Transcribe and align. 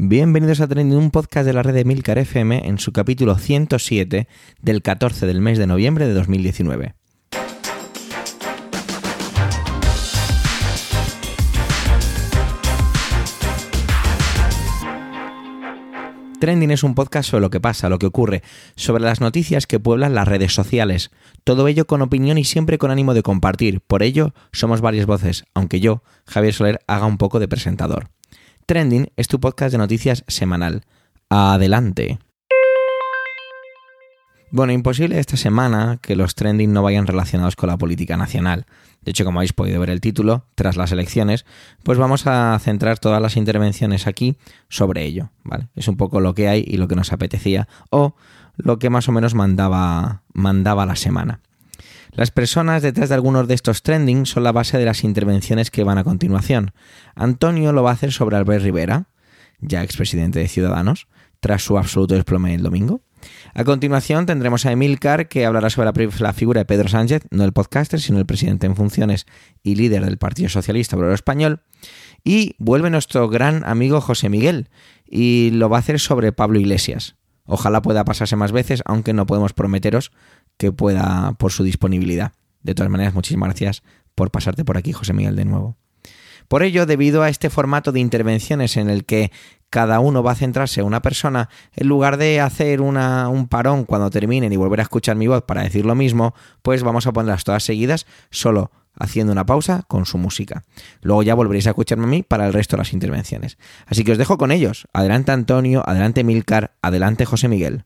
Bienvenidos 0.00 0.60
a 0.60 0.68
Trending, 0.68 0.96
un 0.96 1.10
podcast 1.10 1.44
de 1.44 1.52
la 1.52 1.64
red 1.64 1.74
de 1.74 1.84
Milcar 1.84 2.18
FM 2.18 2.68
en 2.68 2.78
su 2.78 2.92
capítulo 2.92 3.36
107 3.36 4.28
del 4.62 4.80
14 4.80 5.26
del 5.26 5.40
mes 5.40 5.58
de 5.58 5.66
noviembre 5.66 6.06
de 6.06 6.14
2019. 6.14 6.94
Trending 16.38 16.70
es 16.70 16.84
un 16.84 16.94
podcast 16.94 17.30
sobre 17.30 17.40
lo 17.40 17.50
que 17.50 17.58
pasa, 17.58 17.88
lo 17.88 17.98
que 17.98 18.06
ocurre, 18.06 18.44
sobre 18.76 19.02
las 19.02 19.20
noticias 19.20 19.66
que 19.66 19.80
pueblan 19.80 20.14
las 20.14 20.28
redes 20.28 20.54
sociales. 20.54 21.10
Todo 21.42 21.66
ello 21.66 21.88
con 21.88 22.02
opinión 22.02 22.38
y 22.38 22.44
siempre 22.44 22.78
con 22.78 22.92
ánimo 22.92 23.14
de 23.14 23.24
compartir. 23.24 23.80
Por 23.80 24.04
ello, 24.04 24.32
somos 24.52 24.80
varias 24.80 25.06
voces, 25.06 25.44
aunque 25.54 25.80
yo, 25.80 26.04
Javier 26.24 26.54
Soler, 26.54 26.78
haga 26.86 27.06
un 27.06 27.18
poco 27.18 27.40
de 27.40 27.48
presentador. 27.48 28.10
Trending 28.68 29.10
es 29.16 29.28
tu 29.28 29.40
podcast 29.40 29.72
de 29.72 29.78
noticias 29.78 30.24
semanal. 30.28 30.82
Adelante. 31.30 32.18
Bueno, 34.50 34.74
imposible 34.74 35.18
esta 35.18 35.38
semana 35.38 35.98
que 36.02 36.14
los 36.14 36.34
trending 36.34 36.70
no 36.70 36.82
vayan 36.82 37.06
relacionados 37.06 37.56
con 37.56 37.70
la 37.70 37.78
política 37.78 38.18
nacional. 38.18 38.66
De 39.00 39.12
hecho, 39.12 39.24
como 39.24 39.38
habéis 39.38 39.54
podido 39.54 39.80
ver 39.80 39.88
el 39.88 40.02
título, 40.02 40.44
tras 40.54 40.76
las 40.76 40.92
elecciones, 40.92 41.46
pues 41.82 41.96
vamos 41.96 42.26
a 42.26 42.58
centrar 42.58 42.98
todas 42.98 43.22
las 43.22 43.38
intervenciones 43.38 44.06
aquí 44.06 44.36
sobre 44.68 45.06
ello, 45.06 45.30
¿vale? 45.44 45.68
Es 45.74 45.88
un 45.88 45.96
poco 45.96 46.20
lo 46.20 46.34
que 46.34 46.50
hay 46.50 46.62
y 46.66 46.76
lo 46.76 46.88
que 46.88 46.96
nos 46.96 47.10
apetecía 47.10 47.68
o 47.88 48.16
lo 48.58 48.78
que 48.78 48.90
más 48.90 49.08
o 49.08 49.12
menos 49.12 49.32
mandaba 49.32 50.24
mandaba 50.34 50.84
la 50.84 50.96
semana. 50.96 51.40
Las 52.12 52.30
personas 52.30 52.82
detrás 52.82 53.08
de 53.08 53.14
algunos 53.14 53.48
de 53.48 53.54
estos 53.54 53.82
trending 53.82 54.26
son 54.26 54.44
la 54.44 54.52
base 54.52 54.78
de 54.78 54.84
las 54.84 55.04
intervenciones 55.04 55.70
que 55.70 55.84
van 55.84 55.98
a 55.98 56.04
continuación. 56.04 56.72
Antonio 57.14 57.72
lo 57.72 57.82
va 57.82 57.90
a 57.90 57.94
hacer 57.94 58.12
sobre 58.12 58.36
Albert 58.36 58.64
Rivera, 58.64 59.08
ya 59.60 59.82
expresidente 59.82 60.38
de 60.38 60.48
Ciudadanos, 60.48 61.08
tras 61.40 61.62
su 61.62 61.78
absoluto 61.78 62.14
desplome 62.14 62.54
el 62.54 62.62
domingo. 62.62 63.02
A 63.54 63.64
continuación 63.64 64.26
tendremos 64.26 64.66
a 64.66 64.72
Emilcar 64.72 65.28
que 65.28 65.44
hablará 65.44 65.70
sobre 65.70 65.90
la, 66.20 66.32
figura 66.32 66.60
de 66.60 66.64
Pedro 66.64 66.88
Sánchez, 66.88 67.22
no 67.30 67.44
el 67.44 67.52
podcaster, 67.52 68.00
sino 68.00 68.18
el 68.18 68.26
presidente 68.26 68.66
en 68.66 68.76
funciones 68.76 69.26
y 69.62 69.74
líder 69.74 70.04
del 70.04 70.18
Partido 70.18 70.48
Socialista 70.48 70.96
Obrero 70.96 71.14
Español. 71.14 71.62
Y 72.24 72.54
vuelve 72.58 72.90
nuestro 72.90 73.28
gran 73.28 73.64
amigo 73.64 74.00
José 74.00 74.28
Miguel 74.28 74.68
y 75.04 75.50
lo 75.52 75.68
va 75.68 75.78
a 75.78 75.80
hacer 75.80 75.98
sobre 75.98 76.32
Pablo 76.32 76.58
Iglesias. 76.58 77.16
Ojalá 77.44 77.80
pueda 77.80 78.04
pasarse 78.04 78.36
más 78.36 78.52
veces, 78.52 78.82
aunque 78.84 79.14
no 79.14 79.26
podemos 79.26 79.54
prometeros 79.54 80.12
que 80.58 80.72
pueda 80.72 81.32
por 81.38 81.52
su 81.52 81.64
disponibilidad. 81.64 82.32
De 82.62 82.74
todas 82.74 82.90
maneras, 82.90 83.14
muchísimas 83.14 83.48
gracias 83.48 83.82
por 84.14 84.30
pasarte 84.30 84.64
por 84.64 84.76
aquí, 84.76 84.92
José 84.92 85.14
Miguel, 85.14 85.36
de 85.36 85.44
nuevo. 85.44 85.76
Por 86.48 86.62
ello, 86.62 86.86
debido 86.86 87.22
a 87.22 87.28
este 87.28 87.50
formato 87.50 87.92
de 87.92 88.00
intervenciones 88.00 88.76
en 88.76 88.88
el 88.88 89.04
que 89.04 89.30
cada 89.70 90.00
uno 90.00 90.22
va 90.22 90.32
a 90.32 90.34
centrarse 90.34 90.80
en 90.80 90.86
una 90.86 91.02
persona, 91.02 91.50
en 91.76 91.88
lugar 91.88 92.16
de 92.16 92.40
hacer 92.40 92.80
una, 92.80 93.28
un 93.28 93.48
parón 93.48 93.84
cuando 93.84 94.08
terminen 94.10 94.52
y 94.52 94.56
volver 94.56 94.80
a 94.80 94.84
escuchar 94.84 95.16
mi 95.16 95.26
voz 95.26 95.42
para 95.42 95.62
decir 95.62 95.84
lo 95.84 95.94
mismo, 95.94 96.34
pues 96.62 96.82
vamos 96.82 97.06
a 97.06 97.12
ponerlas 97.12 97.44
todas 97.44 97.64
seguidas, 97.64 98.06
solo 98.30 98.70
haciendo 98.98 99.32
una 99.32 99.46
pausa 99.46 99.84
con 99.88 100.06
su 100.06 100.16
música. 100.16 100.64
Luego 101.02 101.22
ya 101.22 101.34
volveréis 101.34 101.66
a 101.66 101.70
escucharme 101.70 102.04
a 102.04 102.08
mí 102.08 102.22
para 102.22 102.46
el 102.46 102.52
resto 102.52 102.76
de 102.76 102.82
las 102.82 102.94
intervenciones. 102.94 103.58
Así 103.86 104.02
que 104.02 104.12
os 104.12 104.18
dejo 104.18 104.38
con 104.38 104.50
ellos. 104.50 104.88
Adelante 104.92 105.32
Antonio, 105.32 105.82
adelante 105.86 106.24
Milcar, 106.24 106.76
adelante 106.82 107.26
José 107.26 107.48
Miguel. 107.48 107.84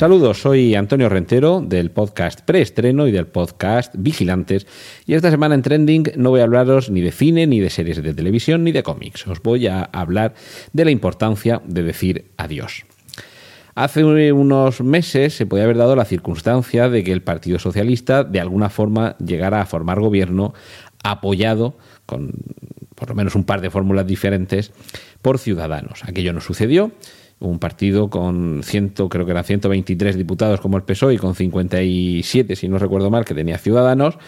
Saludos, 0.00 0.40
soy 0.40 0.74
Antonio 0.76 1.10
Rentero 1.10 1.60
del 1.60 1.90
podcast 1.90 2.40
Preestreno 2.40 3.06
y 3.06 3.12
del 3.12 3.26
podcast 3.26 3.94
Vigilantes 3.98 4.66
y 5.04 5.12
esta 5.12 5.30
semana 5.30 5.54
en 5.54 5.60
Trending 5.60 6.12
no 6.16 6.30
voy 6.30 6.40
a 6.40 6.44
hablaros 6.44 6.88
ni 6.88 7.02
de 7.02 7.12
cine, 7.12 7.46
ni 7.46 7.60
de 7.60 7.68
series 7.68 8.02
de 8.02 8.14
televisión, 8.14 8.64
ni 8.64 8.72
de 8.72 8.82
cómics. 8.82 9.26
Os 9.26 9.42
voy 9.42 9.66
a 9.66 9.82
hablar 9.82 10.32
de 10.72 10.86
la 10.86 10.90
importancia 10.90 11.60
de 11.66 11.82
decir 11.82 12.30
adiós. 12.38 12.86
Hace 13.74 14.02
unos 14.32 14.80
meses 14.80 15.34
se 15.34 15.44
podía 15.44 15.64
haber 15.64 15.76
dado 15.76 15.94
la 15.94 16.06
circunstancia 16.06 16.88
de 16.88 17.04
que 17.04 17.12
el 17.12 17.20
Partido 17.20 17.58
Socialista 17.58 18.24
de 18.24 18.40
alguna 18.40 18.70
forma 18.70 19.18
llegara 19.18 19.60
a 19.60 19.66
formar 19.66 20.00
gobierno 20.00 20.54
apoyado 21.04 21.76
con 22.06 22.32
por 22.94 23.10
lo 23.10 23.14
menos 23.14 23.34
un 23.34 23.44
par 23.44 23.60
de 23.60 23.68
fórmulas 23.68 24.06
diferentes 24.06 24.72
por 25.20 25.38
Ciudadanos. 25.38 26.04
Aquello 26.04 26.32
no 26.32 26.40
sucedió 26.40 26.90
un 27.40 27.58
partido 27.58 28.10
con 28.10 28.60
ciento, 28.62 29.08
creo 29.08 29.24
que 29.24 29.32
eran 29.32 29.44
123 29.44 30.16
diputados 30.16 30.60
como 30.60 30.76
el 30.76 30.82
PSOE 30.82 31.14
y 31.14 31.18
con 31.18 31.34
57, 31.34 32.54
si 32.54 32.68
no 32.68 32.78
recuerdo 32.78 33.10
mal, 33.10 33.24
que 33.24 33.34
tenía 33.34 33.58
Ciudadanos, 33.58 34.18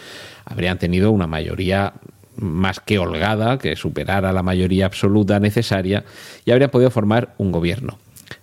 habrían 0.45 0.79
tenido 0.79 1.11
una 1.11 1.27
mayoría 1.27 1.93
más 2.35 2.79
que 2.79 2.97
holgada, 2.97 3.59
que 3.59 3.75
superara 3.75 4.33
la 4.33 4.41
mayoría 4.41 4.87
absoluta 4.87 5.39
necesaria, 5.39 6.03
y 6.43 6.51
habrían 6.51 6.71
podido 6.71 6.89
formar 6.89 7.35
un 7.37 7.51
gobierno. 7.51 7.99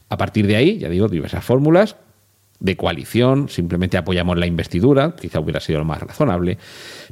A 0.08 0.16
partir 0.16 0.46
de 0.46 0.56
ahí, 0.56 0.78
ya 0.78 0.88
digo, 0.88 1.08
diversas 1.08 1.44
fórmulas 1.44 1.96
de 2.60 2.76
coalición, 2.76 3.48
simplemente 3.48 3.96
apoyamos 3.96 4.38
la 4.38 4.46
investidura, 4.46 5.16
quizá 5.18 5.40
hubiera 5.40 5.60
sido 5.60 5.80
lo 5.80 5.84
más 5.84 6.00
razonable, 6.00 6.58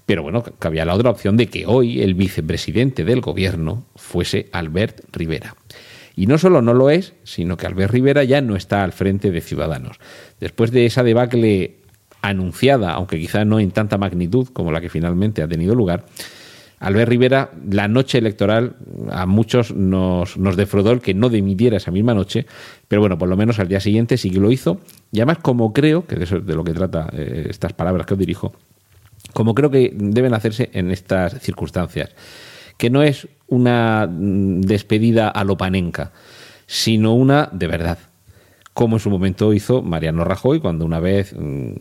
pero 0.07 0.23
bueno, 0.23 0.45
cabía 0.59 0.85
la 0.85 0.95
otra 0.95 1.11
opción 1.11 1.37
de 1.37 1.47
que 1.49 1.67
hoy 1.67 2.03
el 2.03 2.15
vicepresidente 2.15 3.05
del 3.05 3.21
gobierno 3.21 3.85
fuese 3.97 4.49
Albert 4.53 5.01
Rivera. 5.11 5.57
Y 6.19 6.27
no 6.27 6.37
solo 6.37 6.63
no 6.63 6.75
lo 6.75 6.91
es, 6.91 7.15
sino 7.23 7.57
que 7.57 7.69
Albert 7.69 7.93
Rivera 7.93 8.25
ya 8.25 8.41
no 8.41 8.57
está 8.57 8.83
al 8.83 8.91
frente 8.91 9.31
de 9.31 9.41
Ciudadanos. 9.41 10.01
Después 10.41 10.73
de 10.73 10.85
esa 10.85 11.05
debacle 11.05 11.77
anunciada, 12.23 12.91
aunque 12.95 13.21
quizá 13.21 13.45
no 13.45 13.61
en 13.61 13.71
tanta 13.71 13.99
magnitud 13.99 14.49
como 14.53 14.73
la 14.73 14.81
que 14.81 14.89
finalmente 14.89 15.45
ha 15.45 15.47
tenido 15.47 15.77
lugar, 15.77 16.07
Albert 16.81 17.09
Rivera, 17.09 17.53
la 17.71 17.87
noche 17.87 18.19
electoral, 18.19 18.75
a 19.13 19.27
muchos 19.27 19.73
nos, 19.73 20.37
nos, 20.37 20.57
defraudó 20.57 20.91
el 20.91 21.01
que 21.01 21.15
no 21.15 21.29
dimitiera 21.29 21.77
esa 21.77 21.93
misma 21.93 22.15
noche, 22.15 22.47
pero 22.89 23.01
bueno, 23.01 23.17
por 23.17 23.29
lo 23.29 23.37
menos 23.37 23.61
al 23.61 23.69
día 23.69 23.79
siguiente 23.79 24.17
sí 24.17 24.33
que 24.33 24.41
lo 24.41 24.51
hizo. 24.51 24.81
Y 25.13 25.21
además, 25.21 25.39
como 25.39 25.73
creo, 25.73 26.05
que 26.05 26.17
de 26.17 26.25
eso 26.25 26.39
es 26.39 26.47
de 26.47 26.57
lo 26.57 26.65
que 26.65 26.73
trata 26.73 27.11
eh, 27.13 27.47
estas 27.49 27.75
palabras 27.75 28.07
que 28.07 28.15
os 28.15 28.19
dirijo, 28.19 28.53
como 29.35 29.55
creo 29.55 29.71
que 29.71 29.93
deben 29.95 30.35
hacerse 30.35 30.69
en 30.73 30.91
estas 30.91 31.41
circunstancias 31.41 32.11
que 32.79 32.91
no 32.91 33.03
es 33.03 33.29
una 33.49 34.07
mm, 34.07 34.61
despedida 34.61 35.29
a 35.29 35.45
Lopanenca, 35.45 36.13
sino 36.67 37.15
una 37.15 37.49
de 37.53 37.67
verdad 37.67 37.99
como 38.79 38.95
en 38.95 39.01
su 39.01 39.11
momento 39.11 39.53
hizo 39.53 39.83
Mariano 39.83 40.23
Rajoy 40.23 40.61
cuando 40.61 40.85
una 40.85 41.01
vez 41.01 41.35
mm, 41.37 41.73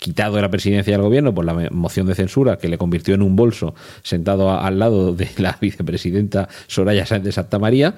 quitado 0.00 0.36
de 0.36 0.40
la 0.42 0.48
presidencia 0.48 0.94
del 0.94 1.02
gobierno 1.02 1.34
por 1.34 1.44
la 1.44 1.68
moción 1.70 2.06
de 2.06 2.14
censura 2.14 2.56
que 2.56 2.68
le 2.68 2.78
convirtió 2.78 3.14
en 3.14 3.20
un 3.20 3.36
bolso 3.36 3.74
sentado 4.02 4.50
al 4.50 4.78
lado 4.78 5.12
de 5.12 5.28
la 5.36 5.58
vicepresidenta 5.60 6.48
Soraya 6.66 7.04
Sáenz 7.04 7.24
de 7.24 7.32
Santa 7.32 7.58
María, 7.58 7.96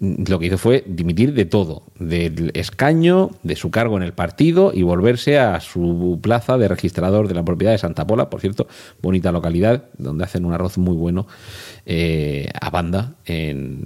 lo 0.00 0.38
que 0.38 0.46
hizo 0.46 0.58
fue 0.58 0.84
dimitir 0.86 1.34
de 1.34 1.44
todo, 1.44 1.82
del 1.98 2.52
escaño, 2.54 3.30
de 3.42 3.56
su 3.56 3.72
cargo 3.72 3.96
en 3.96 4.04
el 4.04 4.12
partido 4.12 4.70
y 4.72 4.84
volverse 4.84 5.40
a 5.40 5.58
su 5.58 6.20
plaza 6.22 6.56
de 6.56 6.68
registrador 6.68 7.26
de 7.26 7.34
la 7.34 7.44
propiedad 7.44 7.72
de 7.72 7.78
Santa 7.78 8.06
Pola, 8.06 8.30
por 8.30 8.40
cierto, 8.40 8.68
bonita 9.02 9.32
localidad, 9.32 9.86
donde 9.98 10.22
hacen 10.22 10.44
un 10.44 10.52
arroz 10.52 10.78
muy 10.78 10.94
bueno 10.94 11.26
eh, 11.90 12.48
a 12.60 12.70
banda 12.70 13.14
en, 13.24 13.82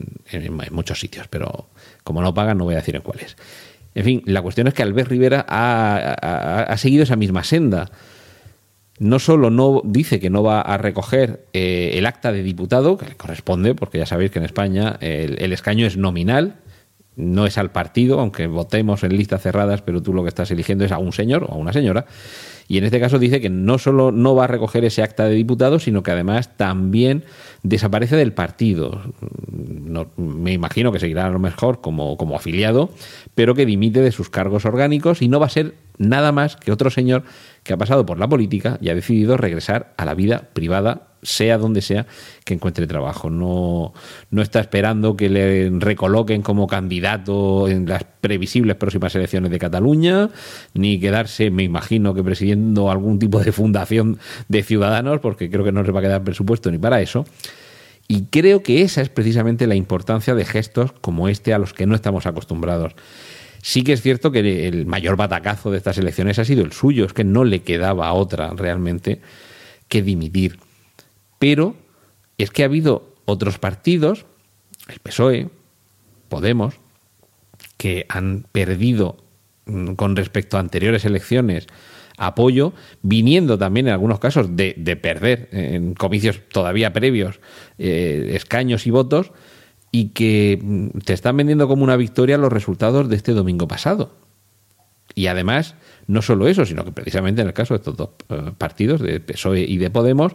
muchos 0.72 1.00
sitios, 1.00 1.28
pero 1.28 1.68
como 2.02 2.20
no 2.20 2.34
pagan 2.34 2.58
no 2.58 2.64
voy 2.64 2.74
a 2.74 2.78
decir 2.78 2.96
en 2.96 3.02
cuáles. 3.02 3.36
En 3.94 4.04
fin, 4.04 4.22
la 4.26 4.42
cuestión 4.42 4.66
es 4.66 4.74
que 4.74 4.82
Albert 4.82 5.08
Rivera 5.08 5.46
ha 5.48 6.74
seguido 6.78 7.04
esa 7.04 7.16
misma 7.16 7.44
senda 7.44 7.90
no 9.02 9.18
solo 9.18 9.50
no 9.50 9.82
dice 9.84 10.20
que 10.20 10.30
no 10.30 10.44
va 10.44 10.60
a 10.60 10.78
recoger 10.78 11.46
eh, 11.52 11.92
el 11.94 12.06
acta 12.06 12.30
de 12.30 12.44
diputado, 12.44 12.96
que 12.96 13.06
le 13.06 13.16
corresponde, 13.16 13.74
porque 13.74 13.98
ya 13.98 14.06
sabéis 14.06 14.30
que 14.30 14.38
en 14.38 14.44
España 14.44 14.96
el, 15.00 15.52
escaño 15.52 15.86
es 15.86 15.96
nominal, 15.96 16.54
no 17.16 17.46
es 17.46 17.58
al 17.58 17.72
partido, 17.72 18.20
aunque 18.20 18.46
votemos 18.46 19.04
en 19.04 19.16
listas 19.16 19.42
cerradas, 19.42 19.82
pero 19.82 20.02
tú 20.02 20.14
lo 20.14 20.22
que 20.22 20.28
estás 20.28 20.50
eligiendo 20.50 20.84
es 20.84 20.92
a 20.92 20.98
un 20.98 21.12
señor 21.12 21.44
o 21.44 21.52
a 21.52 21.56
una 21.56 21.72
señora. 21.72 22.06
Y 22.68 22.78
en 22.78 22.84
este 22.84 23.00
caso 23.00 23.18
dice 23.18 23.40
que 23.40 23.50
no 23.50 23.78
solo 23.78 24.12
no 24.12 24.34
va 24.34 24.44
a 24.44 24.46
recoger 24.46 24.84
ese 24.84 25.02
acta 25.02 25.24
de 25.26 25.34
diputado, 25.34 25.78
sino 25.78 26.02
que 26.02 26.10
además 26.10 26.56
también 26.56 27.24
desaparece 27.62 28.16
del 28.16 28.32
partido. 28.32 29.02
me 30.16 30.52
imagino 30.52 30.90
que 30.90 30.98
seguirá 30.98 31.26
a 31.26 31.30
lo 31.30 31.38
mejor 31.38 31.80
como, 31.80 32.16
como 32.16 32.36
afiliado, 32.36 32.90
pero 33.34 33.54
que 33.54 33.66
dimite 33.66 34.00
de 34.00 34.12
sus 34.12 34.30
cargos 34.30 34.64
orgánicos 34.64 35.20
y 35.20 35.28
no 35.28 35.38
va 35.38 35.46
a 35.46 35.50
ser 35.50 35.74
nada 35.98 36.32
más 36.32 36.56
que 36.56 36.72
otro 36.72 36.90
señor 36.90 37.24
que 37.62 37.74
ha 37.74 37.76
pasado 37.76 38.06
por 38.06 38.18
la 38.18 38.28
política 38.28 38.78
y 38.80 38.88
ha 38.88 38.94
decidido 38.94 39.36
regresar 39.36 39.92
a 39.96 40.04
la 40.04 40.14
vida 40.14 40.48
privada, 40.54 41.11
sea 41.22 41.56
donde 41.56 41.82
sea 41.82 42.06
que 42.44 42.54
encuentre 42.54 42.86
trabajo. 42.86 43.30
No, 43.30 43.94
no 44.30 44.42
está 44.42 44.60
esperando 44.60 45.16
que 45.16 45.28
le 45.28 45.70
recoloquen 45.78 46.42
como 46.42 46.66
candidato 46.66 47.68
en 47.68 47.88
las 47.88 48.04
previsibles 48.04 48.76
próximas 48.76 49.14
elecciones 49.14 49.50
de 49.50 49.58
Cataluña, 49.58 50.30
ni 50.74 50.98
quedarse, 50.98 51.50
me 51.50 51.62
imagino 51.62 52.12
que 52.14 52.24
presidiendo 52.24 52.90
algún 52.90 53.18
tipo 53.18 53.40
de 53.40 53.52
fundación 53.52 54.18
de 54.48 54.62
ciudadanos, 54.62 55.20
porque 55.20 55.48
creo 55.48 55.64
que 55.64 55.72
no 55.72 55.82
les 55.82 55.94
va 55.94 56.00
a 56.00 56.02
quedar 56.02 56.24
presupuesto 56.24 56.70
ni 56.70 56.78
para 56.78 57.00
eso 57.00 57.24
Y 58.08 58.24
creo 58.24 58.62
que 58.62 58.82
esa 58.82 59.00
es 59.00 59.08
precisamente 59.08 59.66
la 59.66 59.76
importancia 59.76 60.34
de 60.34 60.44
gestos 60.44 60.92
como 60.92 61.28
este 61.28 61.54
a 61.54 61.58
los 61.58 61.72
que 61.72 61.86
no 61.86 61.94
estamos 61.94 62.26
acostumbrados. 62.26 62.94
Sí 63.62 63.84
que 63.84 63.92
es 63.92 64.02
cierto 64.02 64.32
que 64.32 64.66
el 64.66 64.86
mayor 64.86 65.16
batacazo 65.16 65.70
de 65.70 65.78
estas 65.78 65.96
elecciones 65.96 66.40
ha 66.40 66.44
sido 66.44 66.64
el 66.64 66.72
suyo, 66.72 67.04
es 67.04 67.12
que 67.12 67.22
no 67.22 67.44
le 67.44 67.62
quedaba 67.62 68.12
otra 68.12 68.50
realmente 68.50 69.20
que 69.86 70.02
dimitir. 70.02 70.58
Pero 71.42 71.74
es 72.38 72.52
que 72.52 72.62
ha 72.62 72.66
habido 72.66 73.16
otros 73.24 73.58
partidos, 73.58 74.26
el 74.86 75.00
PSOE, 75.00 75.48
Podemos, 76.28 76.76
que 77.76 78.06
han 78.08 78.46
perdido 78.52 79.16
mm, 79.66 79.94
con 79.94 80.14
respecto 80.14 80.56
a 80.56 80.60
anteriores 80.60 81.04
elecciones 81.04 81.66
apoyo, 82.16 82.74
viniendo 83.02 83.58
también 83.58 83.88
en 83.88 83.94
algunos 83.94 84.20
casos 84.20 84.54
de, 84.54 84.74
perder 85.02 85.48
en 85.50 85.94
comicios 85.94 86.42
todavía 86.48 86.92
previos 86.92 87.40
eh, 87.76 88.30
escaños 88.34 88.86
y 88.86 88.92
votos, 88.92 89.32
y 89.90 90.10
que 90.10 90.60
mm, 90.62 91.00
te 91.00 91.12
están 91.12 91.36
vendiendo 91.36 91.66
como 91.66 91.82
una 91.82 91.96
victoria 91.96 92.38
los 92.38 92.52
resultados 92.52 93.08
de 93.08 93.16
este 93.16 93.32
domingo 93.32 93.66
pasado. 93.66 94.14
Y 95.16 95.26
además, 95.26 95.74
no 96.06 96.22
solo 96.22 96.46
eso, 96.46 96.64
sino 96.64 96.84
que 96.84 96.92
precisamente 96.92 97.42
en 97.42 97.48
el 97.48 97.52
caso 97.52 97.74
de 97.74 97.78
estos 97.78 97.96
dos 97.96 98.10
eh, 98.28 98.52
partidos, 98.56 99.00
de 99.00 99.18
PSOE 99.18 99.62
y 99.62 99.78
de 99.78 99.90
Podemos, 99.90 100.34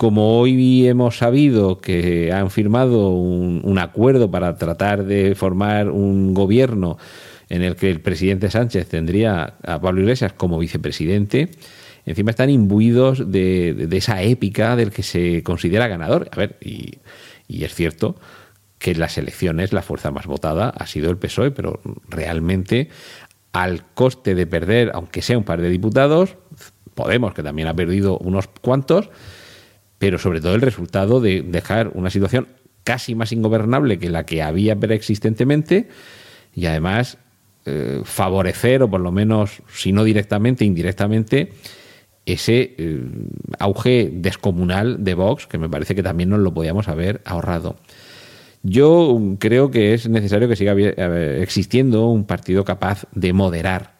como 0.00 0.40
hoy 0.40 0.88
hemos 0.88 1.18
sabido 1.18 1.82
que 1.82 2.32
han 2.32 2.50
firmado 2.50 3.10
un, 3.10 3.78
acuerdo 3.78 4.30
para 4.30 4.56
tratar 4.56 5.04
de 5.04 5.34
formar 5.34 5.90
un 5.90 6.32
gobierno 6.32 6.96
en 7.50 7.60
el 7.60 7.76
que 7.76 7.90
el 7.90 8.00
presidente 8.00 8.50
Sánchez 8.50 8.88
tendría 8.88 9.58
a 9.62 9.78
Pablo 9.78 10.00
Iglesias 10.00 10.32
como 10.32 10.58
vicepresidente, 10.58 11.50
encima 12.06 12.30
están 12.30 12.48
imbuidos 12.48 13.30
de, 13.30 13.88
esa 13.92 14.22
épica 14.22 14.74
del 14.74 14.90
que 14.90 15.02
se 15.02 15.42
considera 15.42 15.86
ganador. 15.86 16.30
A 16.32 16.36
ver, 16.36 16.56
y, 16.62 16.94
y 17.46 17.64
es 17.64 17.74
cierto 17.74 18.16
que 18.78 18.92
en 18.92 19.00
las 19.00 19.18
elecciones 19.18 19.74
la 19.74 19.82
fuerza 19.82 20.10
más 20.10 20.24
votada 20.24 20.70
ha 20.70 20.86
sido 20.86 21.10
el 21.10 21.18
PSOE, 21.18 21.50
pero 21.50 21.78
realmente 22.08 22.88
al 23.52 23.84
coste 23.92 24.34
de 24.34 24.46
perder, 24.46 24.92
aunque 24.94 25.20
sea 25.20 25.36
un 25.36 25.44
par 25.44 25.60
de 25.60 25.68
diputados, 25.68 26.38
Podemos, 26.94 27.32
que 27.32 27.42
también 27.42 27.68
ha 27.68 27.74
perdido 27.74 28.18
unos 28.18 28.48
cuantos, 28.48 29.10
pero 30.00 30.18
sobre 30.18 30.40
todo 30.40 30.54
el 30.54 30.62
resultado 30.62 31.20
de 31.20 31.42
dejar 31.42 31.90
una 31.92 32.08
situación 32.08 32.48
casi 32.84 33.14
más 33.14 33.32
ingobernable 33.32 33.98
que 33.98 34.08
la 34.08 34.24
que 34.24 34.42
había 34.42 34.74
preexistentemente 34.74 35.90
y 36.54 36.64
además 36.64 37.18
eh, 37.66 38.00
favorecer, 38.04 38.82
o 38.82 38.90
por 38.90 39.02
lo 39.02 39.12
menos, 39.12 39.62
si 39.70 39.92
no 39.92 40.02
directamente, 40.02 40.64
indirectamente, 40.64 41.52
ese 42.24 42.74
eh, 42.78 43.02
auge 43.58 44.10
descomunal 44.10 45.04
de 45.04 45.12
Vox, 45.12 45.46
que 45.46 45.58
me 45.58 45.68
parece 45.68 45.94
que 45.94 46.02
también 46.02 46.30
nos 46.30 46.40
lo 46.40 46.54
podíamos 46.54 46.88
haber 46.88 47.20
ahorrado. 47.26 47.76
Yo 48.62 49.20
creo 49.38 49.70
que 49.70 49.92
es 49.92 50.08
necesario 50.08 50.48
que 50.48 50.56
siga 50.56 50.72
existiendo 50.72 52.06
un 52.06 52.24
partido 52.24 52.64
capaz 52.64 53.04
de 53.14 53.34
moderar, 53.34 53.99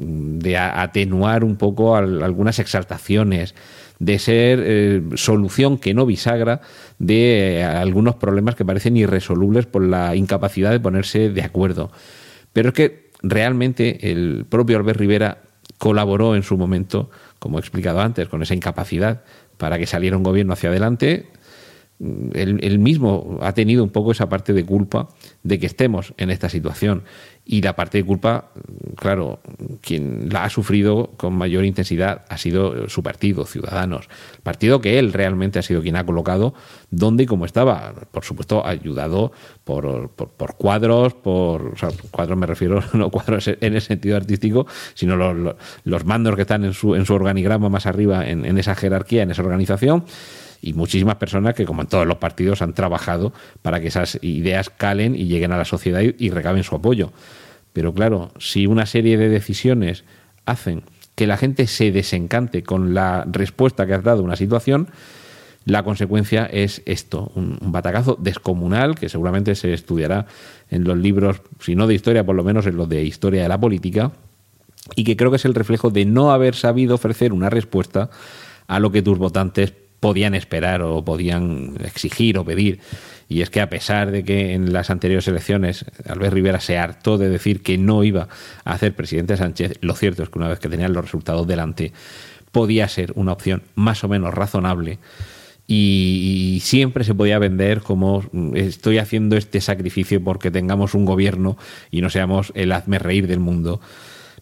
de 0.00 0.56
atenuar 0.56 1.42
un 1.42 1.56
poco 1.56 1.96
algunas 1.96 2.60
exaltaciones, 2.60 3.56
de 3.98 4.18
ser 4.20 4.62
eh, 4.62 5.02
solución 5.16 5.76
que 5.76 5.92
no 5.92 6.06
bisagra 6.06 6.60
de 7.00 7.58
eh, 7.58 7.64
algunos 7.64 8.14
problemas 8.14 8.54
que 8.54 8.64
parecen 8.64 8.96
irresolubles 8.96 9.66
por 9.66 9.82
la 9.82 10.14
incapacidad 10.14 10.70
de 10.70 10.78
ponerse 10.78 11.30
de 11.30 11.42
acuerdo. 11.42 11.90
Pero 12.52 12.68
es 12.68 12.74
que 12.74 13.10
realmente 13.22 14.12
el 14.12 14.46
propio 14.48 14.76
Albert 14.76 15.00
Rivera 15.00 15.38
colaboró 15.78 16.36
en 16.36 16.44
su 16.44 16.56
momento, 16.56 17.10
como 17.40 17.58
he 17.58 17.60
explicado 17.60 18.00
antes, 18.00 18.28
con 18.28 18.40
esa 18.42 18.54
incapacidad 18.54 19.24
para 19.56 19.78
que 19.78 19.86
saliera 19.86 20.16
un 20.16 20.22
gobierno 20.22 20.52
hacia 20.52 20.68
adelante, 20.68 21.26
él, 22.00 22.78
mismo 22.78 23.38
ha 23.42 23.52
tenido 23.54 23.82
un 23.82 23.90
poco 23.90 24.12
esa 24.12 24.28
parte 24.28 24.52
de 24.52 24.64
culpa 24.64 25.08
de 25.42 25.58
que 25.58 25.66
estemos 25.66 26.14
en 26.16 26.30
esta 26.30 26.48
situación. 26.48 27.02
Y 27.50 27.62
la 27.62 27.74
parte 27.74 27.96
de 27.96 28.04
culpa, 28.04 28.50
claro, 28.94 29.40
quien 29.80 30.28
la 30.30 30.44
ha 30.44 30.50
sufrido 30.50 31.12
con 31.16 31.32
mayor 31.32 31.64
intensidad 31.64 32.26
ha 32.28 32.36
sido 32.36 32.90
su 32.90 33.02
partido, 33.02 33.46
Ciudadanos. 33.46 34.10
Partido 34.42 34.82
que 34.82 34.98
él 34.98 35.14
realmente 35.14 35.58
ha 35.58 35.62
sido 35.62 35.80
quien 35.80 35.96
ha 35.96 36.04
colocado 36.04 36.52
donde 36.90 37.22
y 37.22 37.26
cómo 37.26 37.46
estaba. 37.46 37.94
Por 38.10 38.22
supuesto, 38.22 38.66
ayudado 38.66 39.32
por, 39.64 40.10
por, 40.10 40.56
cuadros, 40.56 41.14
por. 41.14 41.72
cuadros 42.10 42.36
me 42.36 42.44
refiero, 42.44 42.84
no 42.92 43.08
cuadros 43.08 43.48
en 43.48 43.74
el 43.74 43.80
sentido 43.80 44.18
artístico, 44.18 44.66
sino 44.92 45.16
los, 45.16 46.04
mandos 46.04 46.36
que 46.36 46.42
están 46.42 46.66
en 46.66 46.74
su, 46.74 46.96
en 46.96 47.06
su 47.06 47.14
organigrama 47.14 47.70
más 47.70 47.86
arriba, 47.86 48.28
en 48.28 48.58
esa 48.58 48.74
jerarquía, 48.74 49.22
en 49.22 49.30
esa 49.30 49.40
organización 49.40 50.04
y 50.60 50.72
muchísimas 50.72 51.16
personas 51.16 51.54
que, 51.54 51.64
como 51.64 51.82
en 51.82 51.88
todos 51.88 52.06
los 52.06 52.18
partidos, 52.18 52.62
han 52.62 52.74
trabajado 52.74 53.32
para 53.62 53.80
que 53.80 53.88
esas 53.88 54.18
ideas 54.22 54.70
calen 54.70 55.14
y 55.14 55.26
lleguen 55.26 55.52
a 55.52 55.56
la 55.56 55.64
sociedad 55.64 56.00
y, 56.00 56.30
recaben 56.30 56.64
su 56.64 56.74
apoyo. 56.74 57.12
Pero 57.72 57.94
claro, 57.94 58.32
si 58.38 58.66
una 58.66 58.86
serie 58.86 59.16
de 59.16 59.28
decisiones 59.28 60.04
hacen 60.46 60.82
que 61.14 61.26
la 61.26 61.36
gente 61.36 61.66
se 61.66 61.92
desencante 61.92 62.62
con 62.62 62.94
la 62.94 63.24
respuesta 63.30 63.86
que 63.86 63.94
has 63.94 64.02
dado 64.02 64.20
a 64.20 64.24
una 64.24 64.36
situación, 64.36 64.88
la 65.64 65.82
consecuencia 65.82 66.46
es 66.46 66.82
esto, 66.86 67.30
un, 67.34 67.58
batacazo 67.60 68.16
descomunal 68.18 68.94
que 68.94 69.08
seguramente 69.08 69.54
se 69.54 69.72
estudiará 69.74 70.26
en 70.70 70.84
los 70.84 70.96
libros, 70.96 71.42
si 71.60 71.76
no 71.76 71.86
de 71.86 71.94
historia, 71.94 72.24
por 72.24 72.36
lo 72.36 72.44
menos 72.44 72.66
en 72.66 72.76
los 72.76 72.88
de 72.88 73.04
historia 73.04 73.42
de 73.42 73.48
la 73.48 73.60
política, 73.60 74.12
y 74.96 75.04
que 75.04 75.16
creo 75.16 75.30
que 75.30 75.36
es 75.36 75.44
el 75.44 75.54
reflejo 75.54 75.90
de 75.90 76.04
no 76.04 76.32
haber 76.32 76.54
sabido 76.54 76.94
ofrecer 76.94 77.32
una 77.32 77.50
respuesta 77.50 78.10
a 78.66 78.80
lo 78.80 78.90
que 78.90 79.02
tus 79.02 79.18
votantes 79.18 79.74
podían 80.00 80.34
esperar 80.34 80.82
o 80.82 81.04
podían 81.04 81.76
exigir 81.84 82.38
o 82.38 82.44
pedir. 82.44 82.80
Y 83.28 83.42
es 83.42 83.50
que 83.50 83.60
a 83.60 83.68
pesar 83.68 84.10
de 84.10 84.24
que 84.24 84.54
en 84.54 84.72
las 84.72 84.90
anteriores 84.90 85.28
elecciones 85.28 85.84
Albert 86.08 86.32
Rivera 86.32 86.60
se 86.60 86.78
hartó 86.78 87.18
de 87.18 87.28
decir 87.28 87.62
que 87.62 87.76
no 87.76 88.02
iba 88.04 88.28
a 88.64 88.72
hacer 88.72 88.94
presidente 88.94 89.36
Sánchez, 89.36 89.78
lo 89.80 89.94
cierto 89.94 90.22
es 90.22 90.30
que 90.30 90.38
una 90.38 90.48
vez 90.48 90.58
que 90.58 90.68
tenían 90.68 90.94
los 90.94 91.04
resultados 91.04 91.46
delante, 91.46 91.92
podía 92.52 92.88
ser 92.88 93.12
una 93.16 93.32
opción 93.32 93.62
más 93.74 94.02
o 94.04 94.08
menos 94.08 94.32
razonable 94.32 94.98
y, 95.70 96.60
siempre 96.62 97.04
se 97.04 97.14
podía 97.14 97.38
vender 97.38 97.82
como 97.82 98.24
estoy 98.54 98.98
haciendo 98.98 99.36
este 99.36 99.60
sacrificio 99.60 100.24
porque 100.24 100.50
tengamos 100.50 100.94
un 100.94 101.04
gobierno 101.04 101.58
y 101.90 102.00
no 102.00 102.08
seamos 102.10 102.52
el 102.54 102.72
hazme 102.72 102.98
reír 102.98 103.26
del 103.26 103.38
mundo 103.38 103.80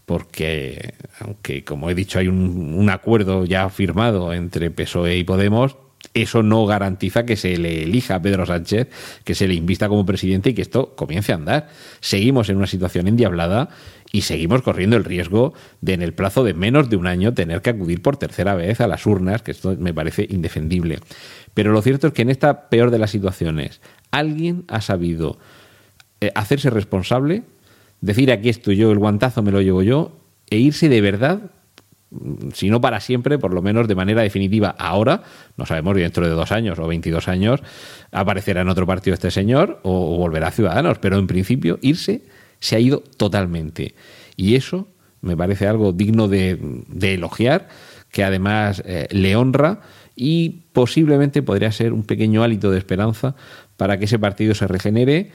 porque 0.06 0.94
aunque 1.19 1.64
como 1.64 1.91
he 1.91 1.94
dicho 1.94 2.19
hay 2.19 2.29
un, 2.29 2.88
acuerdo 2.88 3.44
ya 3.44 3.69
firmado 3.69 4.32
entre 4.32 4.70
PSOE 4.70 5.19
y 5.19 5.25
Podemos, 5.25 5.76
eso 6.14 6.43
no 6.43 6.64
garantiza 6.64 7.26
que 7.26 7.37
se 7.37 7.57
le 7.59 7.83
elija 7.83 8.14
a 8.14 8.23
Pedro 8.23 8.47
Sánchez, 8.47 8.88
que 9.25 9.35
se 9.35 9.49
le 9.49 9.54
invista 9.54 9.88
como 9.88 10.07
presidente 10.07 10.50
y 10.50 10.54
que 10.54 10.62
esto 10.62 10.95
comience 10.95 11.33
a 11.33 11.35
andar. 11.35 11.69
Seguimos 12.00 12.49
en 12.49 12.57
una 12.57 12.69
situación 12.69 13.09
endiablada 13.09 13.69
y 14.12 14.23
seguimos 14.23 14.62
corriendo 14.62 14.97
el 14.97 15.04
riesgo 15.04 15.52
de 15.80 15.95
en 15.95 16.02
el 16.02 16.14
plazo 16.14 16.45
de 16.45 16.54
menos 16.54 16.88
de 16.88 16.97
un 16.97 17.09
año 17.09 17.35
tener 17.35 17.61
que 17.61 17.71
acudir 17.71 18.00
por 18.00 18.16
tercera 18.16 18.54
vez 18.54 18.80
a 18.80 18.87
las 18.87 19.04
urnas, 19.04 19.42
que 19.42 19.50
esto 19.50 19.76
me 19.78 19.92
parece 19.92 20.26
indefendible. 20.30 21.00
Pero 21.52 21.73
lo 21.73 21.83
cierto 21.83 22.07
es 22.07 22.12
que 22.12 22.23
en 22.23 22.30
esta 22.30 22.69
peor 22.69 22.90
de 22.90 22.99
las 22.99 23.11
situaciones, 23.11 23.80
alguien 24.12 24.64
ha 24.69 24.80
sabido 24.80 25.38
eh, 26.21 26.30
hacerse 26.35 26.71
responsable 26.71 27.42
decir 28.00 28.31
aquí 28.33 28.49
estoy 28.49 28.76
yo, 28.76 28.93
el 28.93 28.99
guantazo 28.99 29.43
me 29.43 29.53
lo 29.53 29.61
llevo 29.61 29.83
yo, 29.83 30.12
e 30.49 30.59
irse 30.59 30.88
de 30.88 31.00
verdad, 31.00 31.50
si 32.55 32.71
no 32.71 32.81
para 32.81 33.00
siempre, 33.00 33.38
por 33.38 33.53
lo 33.53 33.62
menos 33.62 33.88
de 33.88 33.95
manera 33.95 34.23
definitiva 34.23 34.75
ahora, 34.79 35.23
no 35.57 35.67
sabemos 35.67 35.97
dentro 35.97 36.26
de 36.26 36.33
dos 36.33 36.53
años 36.53 36.79
o 36.79 36.87
22 36.87 37.29
años 37.29 37.62
aparecerá 38.12 38.61
en 38.61 38.69
otro 38.69 38.87
partido 38.87 39.15
este 39.15 39.31
señor 39.31 39.81
o, 39.83 40.17
volverá 40.17 40.49
a 40.49 40.53
Ciudadanos, 40.53 40.99
pero 40.99 41.19
en 41.19 41.26
principio 41.26 41.79
irse 41.83 42.23
se 42.61 42.76
ha 42.76 42.81
ido 42.81 43.03
totalmente. 43.17 43.95
Y 44.37 44.55
eso 44.55 44.88
me 45.21 45.37
parece 45.37 45.67
algo 45.67 45.93
digno 45.93 46.29
de, 46.29 46.85
elogiar, 47.00 47.69
que 48.11 48.23
además 48.23 48.83
eh, 48.87 49.09
le 49.11 49.35
honra 49.35 49.81
y 50.15 50.62
posiblemente 50.73 51.43
podría 51.43 51.73
ser 51.73 51.93
un 51.93 52.05
pequeño 52.05 52.43
hálito 52.43 52.71
de 52.71 52.79
esperanza 52.79 53.35
para 53.76 53.99
que 53.99 54.07
ese 54.07 54.19
partido 54.19 54.55
se 54.55 54.67
regenere 54.67 55.33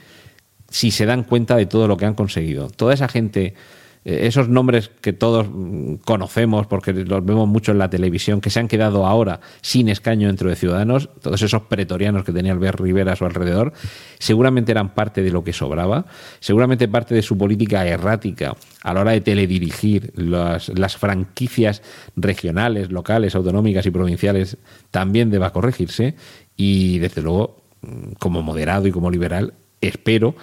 si 0.72 0.90
se 0.90 1.04
dan 1.04 1.22
cuenta 1.22 1.54
de 1.54 1.66
todo 1.66 1.86
lo 1.86 1.96
que 1.98 2.06
han 2.06 2.14
conseguido. 2.14 2.70
Toda 2.70 2.94
esa 2.94 3.06
gente, 3.06 3.54
eh, 4.06 4.20
esos 4.26 4.48
nombres 4.48 4.90
que 5.02 5.12
todos 5.12 5.46
mm, 5.52 5.96
conocemos 5.96 6.66
porque 6.66 6.94
los 6.94 7.24
vemos 7.26 7.46
mucho 7.46 7.72
en 7.72 7.78
la 7.78 7.90
televisión, 7.90 8.40
que 8.40 8.48
se 8.48 8.58
han 8.58 8.68
quedado 8.68 9.06
ahora 9.06 9.40
sin 9.60 9.90
escaño 9.90 10.28
dentro 10.28 10.48
de 10.48 10.56
Ciudadanos, 10.56 11.10
todos 11.20 11.42
esos 11.42 11.62
pretorianos 11.64 12.24
que 12.24 12.32
tenía 12.32 12.52
Albert 12.52 12.80
Rivera 12.80 13.12
a 13.12 13.16
su 13.16 13.26
alrededor, 13.26 13.74
seguramente 14.18 14.72
eran 14.72 14.94
parte 14.94 15.22
de 15.22 15.30
lo 15.30 15.44
que 15.44 15.52
sobraba, 15.52 16.06
seguramente 16.40 16.88
parte 16.88 17.14
de 17.14 17.20
su 17.20 17.36
política 17.36 17.86
errática 17.86 18.56
a 18.82 18.94
la 18.94 19.02
hora 19.02 19.12
de 19.12 19.20
teledirigir 19.20 20.10
las, 20.16 20.70
las 20.70 20.96
franquicias 20.96 21.82
regionales, 22.16 22.90
locales, 22.90 23.34
autonómicas 23.34 23.84
y 23.84 23.90
provinciales 23.90 24.56
también 24.90 25.30
deba 25.30 25.52
corregirse 25.52 26.16
y 26.56 26.98
desde 26.98 27.20
luego 27.20 27.62
mm, 27.82 28.12
como 28.18 28.40
moderado 28.40 28.86
y 28.86 28.90
como 28.90 29.10
liberal 29.10 29.52
espero 29.82 30.34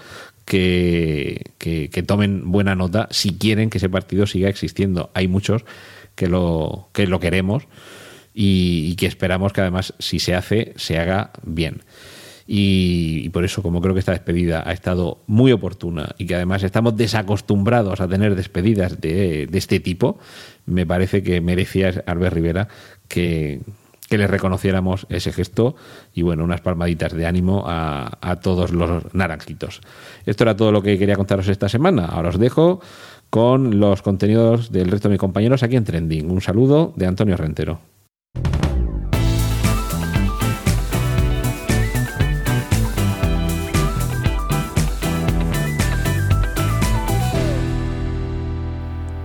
que, 0.46 1.52
que, 1.58 2.04
tomen 2.04 2.52
buena 2.52 2.76
nota 2.76 3.08
si 3.12 3.38
quieren 3.38 3.70
que 3.70 3.78
ese 3.78 3.90
partido 3.90 4.26
siga 4.26 4.50
existiendo. 4.50 5.12
Hay 5.14 5.28
muchos 5.28 5.64
que 6.16 6.28
lo, 6.28 6.90
que 6.92 7.08
lo 7.08 7.20
queremos 7.20 7.64
y, 8.34 8.96
que 8.96 9.06
esperamos 9.06 9.54
que 9.54 9.62
además, 9.62 9.94
si 10.00 10.20
se 10.20 10.34
hace, 10.34 10.74
se 10.76 10.98
haga 10.98 11.32
bien. 11.44 11.84
Y, 12.48 13.30
por 13.30 13.46
eso, 13.46 13.62
como 13.62 13.80
creo 13.80 13.94
que 13.94 14.00
esta 14.00 14.12
despedida 14.12 14.64
ha 14.66 14.74
estado 14.74 15.22
muy 15.28 15.52
oportuna 15.52 16.16
y 16.18 16.26
que 16.26 16.34
además 16.34 16.64
estamos 16.64 16.98
desacostumbrados 16.98 18.02
a 18.02 18.08
tener 18.08 18.34
despedidas 18.34 19.00
de, 19.00 19.46
de 19.46 19.58
este 19.58 19.80
tipo, 19.80 20.18
me 20.66 20.88
parece 20.88 21.22
que 21.22 21.42
merecía 21.42 22.04
Albert 22.08 22.34
Rivera 22.34 22.68
que, 23.08 23.60
que 24.10 24.18
le 24.18 24.28
reconociéramos 24.28 25.06
ese 25.10 25.32
gesto 25.32 25.76
y 26.14 26.24
bueno, 26.24 26.44
unas 26.44 26.62
palmaditas 26.62 27.14
de 27.14 27.26
ánimo 27.26 27.64
a, 27.68 28.18
a, 28.22 28.38
todos 28.38 28.72
los 28.72 29.14
naranjitos. 29.14 29.82
Esto 30.26 30.44
era 30.44 30.56
todo 30.56 30.72
lo 30.72 30.82
que 30.82 30.98
quería 30.98 31.16
contaros 31.16 31.48
esta 31.48 31.70
semana. 31.70 32.06
Ahora 32.06 32.30
os 32.30 32.40
dejo 32.40 32.82
con 33.30 33.80
los 33.80 34.02
contenidos 34.02 34.72
del 34.72 34.90
resto 34.90 35.08
de 35.08 35.14
mis 35.14 35.20
compañeros 35.20 35.64
aquí 35.64 35.76
en 35.76 35.84
Trending. 35.84 36.30
Un 36.30 36.42
saludo 36.42 36.94
de 36.96 37.06
Antonio 37.06 37.38
Rentero. 37.38 37.89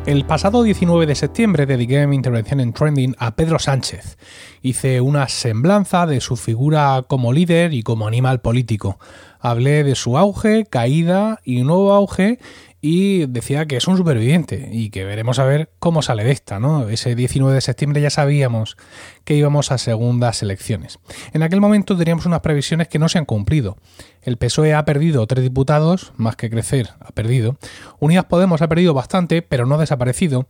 El 0.07 0.27
pasado 0.27 0.63
19 0.63 1.07
de 1.07 1.15
septiembre 1.15 1.65
dediqué 1.65 2.07
mi 2.07 2.15
intervención 2.15 2.61
en 2.61 2.75
Trending 2.75 3.17
a 3.19 3.37
Pedro 3.37 3.59
Sánchez. 3.59 4.19
Hice 4.61 5.01
una 5.01 5.29
semblanza 5.29 6.05
de 6.05 6.21
su 6.21 6.37
figura 6.37 7.03
como 7.09 7.33
líder 7.33 7.73
y 7.73 7.83
como 7.83 8.07
animal 8.07 8.43
político. 8.43 8.99
Hablé 9.41 9.83
de 9.83 9.95
su 9.95 10.19
auge, 10.19 10.67
caída 10.67 11.41
y 11.43 11.63
nuevo 11.63 11.95
auge 11.95 12.39
y 12.87 13.25
decía 13.25 13.65
que 13.65 13.79
es 13.79 13.89
un 13.89 13.97
superviviente 13.97 14.69
y 14.71 14.91
que 14.91 15.05
veremos 15.05 15.39
a 15.39 15.47
ver 15.47 15.71
cómo 15.79 16.03
sale 16.03 16.23
de 16.23 16.33
esta, 16.33 16.61
¿no? 16.61 16.87
Ese 16.91 17.15
19 17.15 17.55
de 17.55 17.63
septiembre 17.63 18.03
ya 18.03 18.11
sabíamos 18.11 18.77
que 19.25 19.35
íbamos 19.35 19.73
a 19.73 19.79
segundas 19.79 20.43
elecciones. 20.43 20.99
En 21.33 21.43
aquel 21.43 21.63
momento 21.63 21.97
teníamos 21.97 22.27
unas 22.27 22.41
previsiones 22.41 22.89
que 22.89 22.99
no 22.99 23.09
se 23.09 23.17
han 23.17 23.25
cumplido. 23.25 23.79
El 24.21 24.37
PSOE 24.37 24.75
ha 24.75 24.85
perdido 24.85 25.27
tres 25.27 25.45
diputados, 25.45 26.13
más 26.19 26.37
que 26.37 26.51
crecer, 26.51 26.91
ha 27.01 27.11
perdido. 27.13 27.57
Unidas 28.01 28.27
Podemos 28.27 28.61
ha 28.61 28.69
perdido 28.69 28.93
bastante, 28.93 29.41
pero 29.41 29.65
no 29.65 29.77
ha 29.77 29.79
desaparecido. 29.79 30.47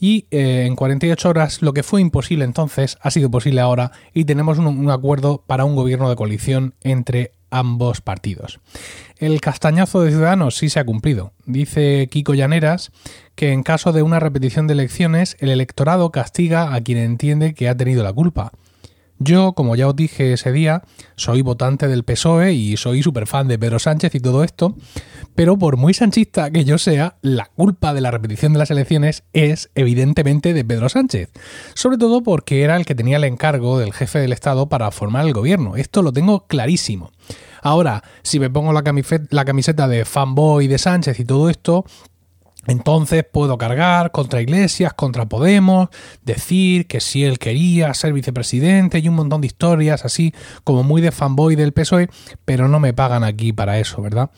Y 0.00 0.26
eh, 0.32 0.64
en 0.66 0.74
48 0.74 1.28
horas 1.28 1.62
lo 1.62 1.72
que 1.72 1.84
fue 1.84 2.00
imposible 2.00 2.44
entonces 2.44 2.98
ha 3.00 3.12
sido 3.12 3.30
posible 3.30 3.60
ahora 3.60 3.92
y 4.12 4.24
tenemos 4.24 4.58
un, 4.58 4.66
un 4.66 4.90
acuerdo 4.90 5.44
para 5.46 5.64
un 5.64 5.76
gobierno 5.76 6.10
de 6.10 6.16
coalición 6.16 6.74
entre 6.82 7.30
ambos 7.50 8.00
partidos. 8.00 8.60
El 9.18 9.40
castañazo 9.40 10.02
de 10.02 10.10
Ciudadanos 10.10 10.56
sí 10.56 10.68
se 10.68 10.80
ha 10.80 10.84
cumplido. 10.84 11.32
Dice 11.44 12.08
Kiko 12.10 12.34
Llaneras 12.34 12.92
que 13.34 13.52
en 13.52 13.62
caso 13.62 13.92
de 13.92 14.02
una 14.02 14.20
repetición 14.20 14.66
de 14.66 14.74
elecciones, 14.74 15.36
el 15.40 15.50
electorado 15.50 16.10
castiga 16.10 16.74
a 16.74 16.80
quien 16.80 16.98
entiende 16.98 17.54
que 17.54 17.68
ha 17.68 17.76
tenido 17.76 18.02
la 18.02 18.12
culpa. 18.12 18.52
Yo, 19.18 19.54
como 19.54 19.76
ya 19.76 19.88
os 19.88 19.96
dije 19.96 20.34
ese 20.34 20.52
día, 20.52 20.82
soy 21.16 21.40
votante 21.40 21.88
del 21.88 22.04
PSOE 22.04 22.52
y 22.52 22.76
soy 22.76 23.02
súper 23.02 23.26
fan 23.26 23.48
de 23.48 23.58
Pedro 23.58 23.78
Sánchez 23.78 24.14
y 24.14 24.20
todo 24.20 24.44
esto, 24.44 24.76
pero 25.34 25.58
por 25.58 25.78
muy 25.78 25.94
sanchista 25.94 26.50
que 26.50 26.64
yo 26.64 26.76
sea, 26.76 27.16
la 27.22 27.46
culpa 27.46 27.94
de 27.94 28.02
la 28.02 28.10
repetición 28.10 28.52
de 28.52 28.58
las 28.58 28.70
elecciones 28.70 29.24
es 29.32 29.70
evidentemente 29.74 30.52
de 30.52 30.64
Pedro 30.64 30.90
Sánchez, 30.90 31.30
sobre 31.74 31.96
todo 31.96 32.22
porque 32.22 32.62
era 32.62 32.76
el 32.76 32.84
que 32.84 32.94
tenía 32.94 33.16
el 33.16 33.24
encargo 33.24 33.78
del 33.78 33.94
jefe 33.94 34.18
del 34.18 34.34
Estado 34.34 34.68
para 34.68 34.90
formar 34.90 35.24
el 35.26 35.32
gobierno, 35.32 35.76
esto 35.76 36.02
lo 36.02 36.12
tengo 36.12 36.46
clarísimo. 36.46 37.10
Ahora, 37.62 38.04
si 38.22 38.38
me 38.38 38.50
pongo 38.50 38.72
la 38.72 38.82
camiseta, 38.82 39.26
la 39.30 39.44
camiseta 39.44 39.88
de 39.88 40.04
fanboy 40.04 40.68
de 40.68 40.78
Sánchez 40.78 41.18
y 41.18 41.24
todo 41.24 41.48
esto, 41.48 41.84
entonces 42.66 43.24
puedo 43.30 43.58
cargar 43.58 44.12
contra 44.12 44.40
Iglesias, 44.40 44.94
contra 44.94 45.26
Podemos, 45.26 45.88
decir 46.24 46.86
que 46.86 47.00
si 47.00 47.24
él 47.24 47.38
quería 47.38 47.92
ser 47.94 48.12
vicepresidente 48.12 48.98
y 48.98 49.08
un 49.08 49.14
montón 49.14 49.40
de 49.40 49.48
historias 49.48 50.04
así 50.04 50.32
como 50.64 50.82
muy 50.82 51.00
de 51.00 51.12
fanboy 51.12 51.56
del 51.56 51.72
PSOE, 51.72 52.08
pero 52.44 52.68
no 52.68 52.80
me 52.80 52.92
pagan 52.92 53.24
aquí 53.24 53.52
para 53.52 53.78
eso, 53.78 54.02
¿verdad? 54.02 54.30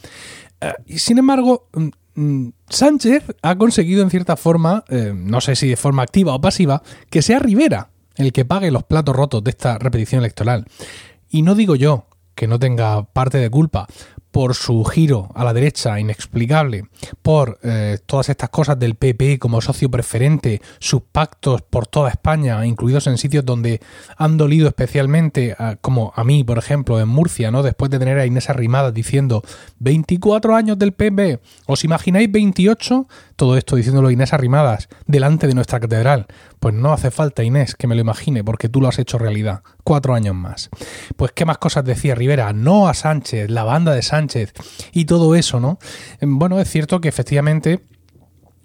Eh, 0.61 0.73
y 0.87 0.99
sin 0.99 1.19
embargo, 1.19 1.69
mm, 1.73 1.89
mm, 2.21 2.53
Sánchez 2.69 3.25
ha 3.43 3.57
conseguido 3.57 4.03
en 4.03 4.11
cierta 4.11 4.37
forma, 4.37 4.85
eh, 4.89 5.13
no 5.15 5.41
sé 5.41 5.57
si 5.57 5.69
de 5.69 5.77
forma 5.77 6.03
activa 6.03 6.35
o 6.35 6.41
pasiva, 6.41 6.83
que 7.11 7.23
sea 7.23 7.39
Rivera 7.39 7.91
el 8.19 8.33
que 8.33 8.45
pague 8.45 8.71
los 8.71 8.85
platos 8.85 9.17
rotos 9.17 9.43
de 9.43 9.51
esta 9.51 9.79
repetición 9.79 10.21
electoral. 10.21 10.67
Y 11.31 11.43
no 11.43 11.55
digo 11.55 11.77
yo 11.77 12.07
que 12.35 12.47
no 12.47 12.59
tenga 12.59 13.05
parte 13.05 13.39
de 13.39 13.49
culpa, 13.49 13.87
por 14.39 14.55
su 14.55 14.85
giro 14.85 15.33
a 15.35 15.43
la 15.43 15.53
derecha 15.53 15.99
inexplicable, 15.99 16.85
por 17.23 17.59
eh, 17.65 17.99
todas 18.07 18.29
estas 18.29 18.51
cosas 18.51 18.79
del 18.79 18.95
PP 18.95 19.41
como 19.41 19.61
socio 19.61 19.91
preferente, 19.91 20.63
sus 20.79 21.03
pactos 21.03 21.63
por 21.63 21.89
toda 21.89 22.11
España, 22.11 22.65
incluidos 22.65 23.09
en 23.09 23.19
sitios 23.19 23.45
donde 23.45 23.81
han 24.17 24.37
dolido 24.37 24.69
especialmente, 24.69 25.57
como 25.81 26.13
a 26.15 26.23
mí, 26.23 26.45
por 26.45 26.57
ejemplo, 26.57 27.01
en 27.01 27.09
Murcia, 27.09 27.51
¿no? 27.51 27.65
Después 27.65 27.91
de 27.91 27.99
tener 27.99 28.17
a 28.17 28.27
Inés 28.27 28.49
Arrimadas 28.49 28.95
diciendo 28.95 29.43
24 29.81 30.55
años 30.55 30.79
del 30.79 30.93
PP, 30.93 31.41
¿os 31.67 31.83
imagináis 31.83 32.31
28? 32.31 33.09
Todo 33.39 33.57
esto 33.57 33.77
diciéndolo 33.77 34.11
Inés 34.11 34.33
Arrimadas 34.33 34.89
delante 35.07 35.47
de 35.47 35.55
nuestra 35.55 35.79
catedral. 35.79 36.27
Pues 36.59 36.75
no 36.75 36.93
hace 36.93 37.13
falta, 37.13 37.45
Inés, 37.45 37.77
que 37.77 37.87
me 37.87 37.95
lo 37.95 38.01
imagine, 38.01 38.43
porque 38.43 38.69
tú 38.69 38.81
lo 38.81 38.89
has 38.89 38.99
hecho 38.99 39.17
realidad. 39.17 39.63
Cuatro 39.85 40.15
años 40.15 40.35
más. 40.35 40.71
Pues 41.15 41.31
qué 41.31 41.45
más 41.45 41.59
cosas 41.59 41.85
decía 41.85 42.17
Rivera, 42.17 42.53
no 42.53 42.89
a 42.89 42.95
Sánchez, 42.95 43.49
la 43.49 43.63
banda 43.63 43.93
de 43.95 44.03
Sánchez 44.03 44.55
y 44.91 45.05
todo 45.05 45.37
eso, 45.37 45.61
¿no? 45.61 45.79
Bueno, 46.21 46.59
es 46.59 46.69
cierto 46.69 47.01
que 47.01 47.09
efectivamente 47.09 47.85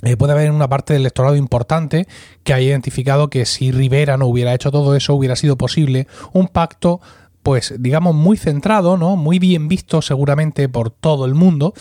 eh, 0.01 0.17
puede 0.17 0.33
haber 0.33 0.49
una 0.49 0.67
parte 0.67 0.93
del 0.93 1.03
electorado 1.03 1.35
importante 1.35 2.07
que 2.43 2.55
haya 2.55 2.69
identificado 2.69 3.29
que 3.29 3.45
si 3.45 3.71
Rivera 3.71 4.17
no 4.17 4.25
hubiera 4.25 4.55
hecho 4.55 4.71
todo 4.71 4.95
eso, 4.95 5.13
hubiera 5.13 5.35
sido 5.35 5.55
posible 5.55 6.07
un 6.31 6.47
pacto 6.47 6.99
pues 7.43 7.73
digamos 7.77 8.15
muy 8.15 8.37
centrado, 8.37 8.97
¿no? 8.97 9.17
Muy 9.17 9.37
bien 9.37 9.67
visto 9.67 10.01
seguramente 10.01 10.69
por 10.69 10.89
todo 10.89 11.25
el 11.25 11.35
mundo 11.35 11.73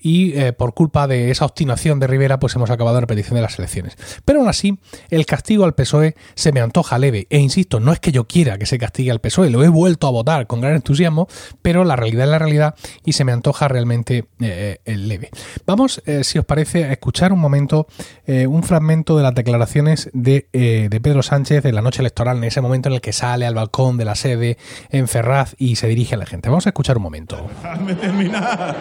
y 0.00 0.38
eh, 0.38 0.52
por 0.52 0.74
culpa 0.74 1.08
de 1.08 1.30
esa 1.30 1.44
obstinación 1.44 1.98
de 1.98 2.06
Rivera 2.06 2.38
pues 2.38 2.54
hemos 2.54 2.70
acabado 2.70 2.94
la 2.94 3.00
repetición 3.00 3.34
de 3.34 3.42
las 3.42 3.58
elecciones. 3.58 3.96
Pero 4.24 4.38
aún 4.38 4.48
así, 4.48 4.78
el 5.10 5.26
castigo 5.26 5.64
al 5.64 5.74
PSOE 5.74 6.14
se 6.34 6.52
me 6.52 6.60
antoja 6.60 6.98
leve 6.98 7.26
e 7.30 7.38
insisto, 7.38 7.80
no 7.80 7.92
es 7.92 7.98
que 7.98 8.12
yo 8.12 8.26
quiera 8.26 8.58
que 8.58 8.66
se 8.66 8.78
castigue 8.78 9.10
al 9.10 9.20
PSOE, 9.20 9.50
lo 9.50 9.64
he 9.64 9.68
vuelto 9.68 10.06
a 10.06 10.10
votar 10.10 10.46
con 10.46 10.60
gran 10.60 10.76
entusiasmo, 10.76 11.26
pero 11.62 11.84
la 11.84 11.96
realidad 11.96 12.24
es 12.24 12.30
la 12.30 12.38
realidad 12.38 12.74
y 13.04 13.12
se 13.12 13.24
me 13.24 13.32
antoja 13.32 13.66
realmente 13.66 14.26
eh, 14.40 14.78
leve. 14.84 15.30
Vamos, 15.66 16.00
eh, 16.06 16.22
si 16.22 16.38
os 16.38 16.44
parece, 16.44 16.84
a 16.84 16.92
escuchar 16.92 17.32
un 17.32 17.40
momento 17.40 17.86
un 18.28 18.62
fragmento 18.62 19.16
de 19.16 19.22
las 19.22 19.34
declaraciones 19.34 20.10
de, 20.12 20.48
de 20.52 21.00
Pedro 21.00 21.22
Sánchez 21.22 21.64
en 21.64 21.74
la 21.74 21.80
noche 21.80 22.02
electoral, 22.02 22.36
en 22.36 22.44
ese 22.44 22.60
momento 22.60 22.90
en 22.90 22.96
el 22.96 23.00
que 23.00 23.14
sale 23.14 23.46
al 23.46 23.54
balcón 23.54 23.96
de 23.96 24.04
la 24.04 24.14
sede 24.14 24.58
en 24.90 25.07
Ferraz 25.08 25.54
y 25.58 25.76
se 25.76 25.88
dirige 25.88 26.14
a 26.14 26.18
la 26.18 26.26
gente. 26.26 26.48
Vamos 26.48 26.66
a 26.66 26.70
escuchar 26.70 26.96
un 26.96 27.02
momento. 27.02 27.38
Déjame 27.62 27.94
terminar. 27.94 28.76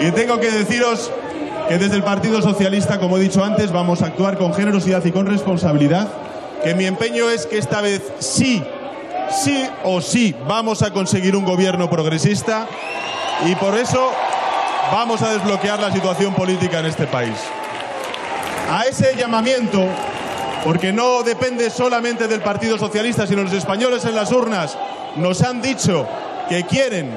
Y 0.00 0.10
tengo 0.12 0.40
que 0.40 0.50
deciros 0.50 1.10
que 1.68 1.78
desde 1.78 1.96
el 1.96 2.02
Partido 2.02 2.42
Socialista, 2.42 2.98
como 2.98 3.18
he 3.18 3.20
dicho 3.20 3.44
antes, 3.44 3.70
vamos 3.72 4.02
a 4.02 4.06
actuar 4.06 4.36
con 4.36 4.52
generosidad 4.54 5.04
y 5.04 5.12
con 5.12 5.26
responsabilidad, 5.26 6.08
que 6.64 6.74
mi 6.74 6.86
empeño 6.86 7.30
es 7.30 7.46
que 7.46 7.58
esta 7.58 7.80
vez 7.80 8.02
sí, 8.18 8.62
sí 9.30 9.66
o 9.84 10.00
sí 10.00 10.34
vamos 10.48 10.82
a 10.82 10.92
conseguir 10.92 11.36
un 11.36 11.44
gobierno 11.44 11.88
progresista 11.88 12.66
y 13.46 13.54
por 13.56 13.76
eso 13.76 14.10
vamos 14.92 15.22
a 15.22 15.32
desbloquear 15.32 15.80
la 15.80 15.92
situación 15.92 16.34
política 16.34 16.80
en 16.80 16.86
este 16.86 17.06
país. 17.06 17.36
A 18.70 18.84
ese 18.84 19.14
llamamiento 19.16 19.86
porque 20.64 20.92
no 20.92 21.22
depende 21.22 21.70
solamente 21.70 22.28
del 22.28 22.40
Partido 22.40 22.78
Socialista, 22.78 23.26
sino 23.26 23.42
los 23.42 23.52
españoles 23.52 24.04
en 24.04 24.14
las 24.14 24.30
urnas 24.30 24.78
nos 25.16 25.42
han 25.42 25.62
dicho 25.62 26.06
que 26.48 26.64
quieren 26.64 27.10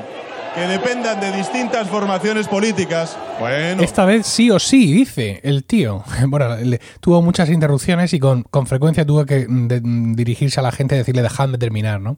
que 0.55 0.61
dependan 0.61 1.19
de 1.19 1.33
distintas 1.33 1.89
formaciones 1.89 2.47
políticas. 2.47 3.17
Bueno. 3.41 3.83
Esta 3.83 4.05
vez 4.05 4.25
sí 4.25 4.49
o 4.49 4.57
sí, 4.57 4.93
dice 4.93 5.41
el 5.43 5.65
tío. 5.65 6.03
Bueno, 6.27 6.55
tuvo 7.01 7.21
muchas 7.21 7.49
interrupciones 7.49 8.13
y 8.13 8.19
con, 8.19 8.45
frecuencia 8.65 9.05
tuvo 9.05 9.25
que 9.25 9.47
dirigirse 9.49 10.61
a 10.61 10.63
la 10.63 10.71
gente 10.71 10.95
y 10.95 10.99
decirle 10.99 11.21
dejadme 11.21 11.57
terminar, 11.57 11.99
¿no? 11.99 12.17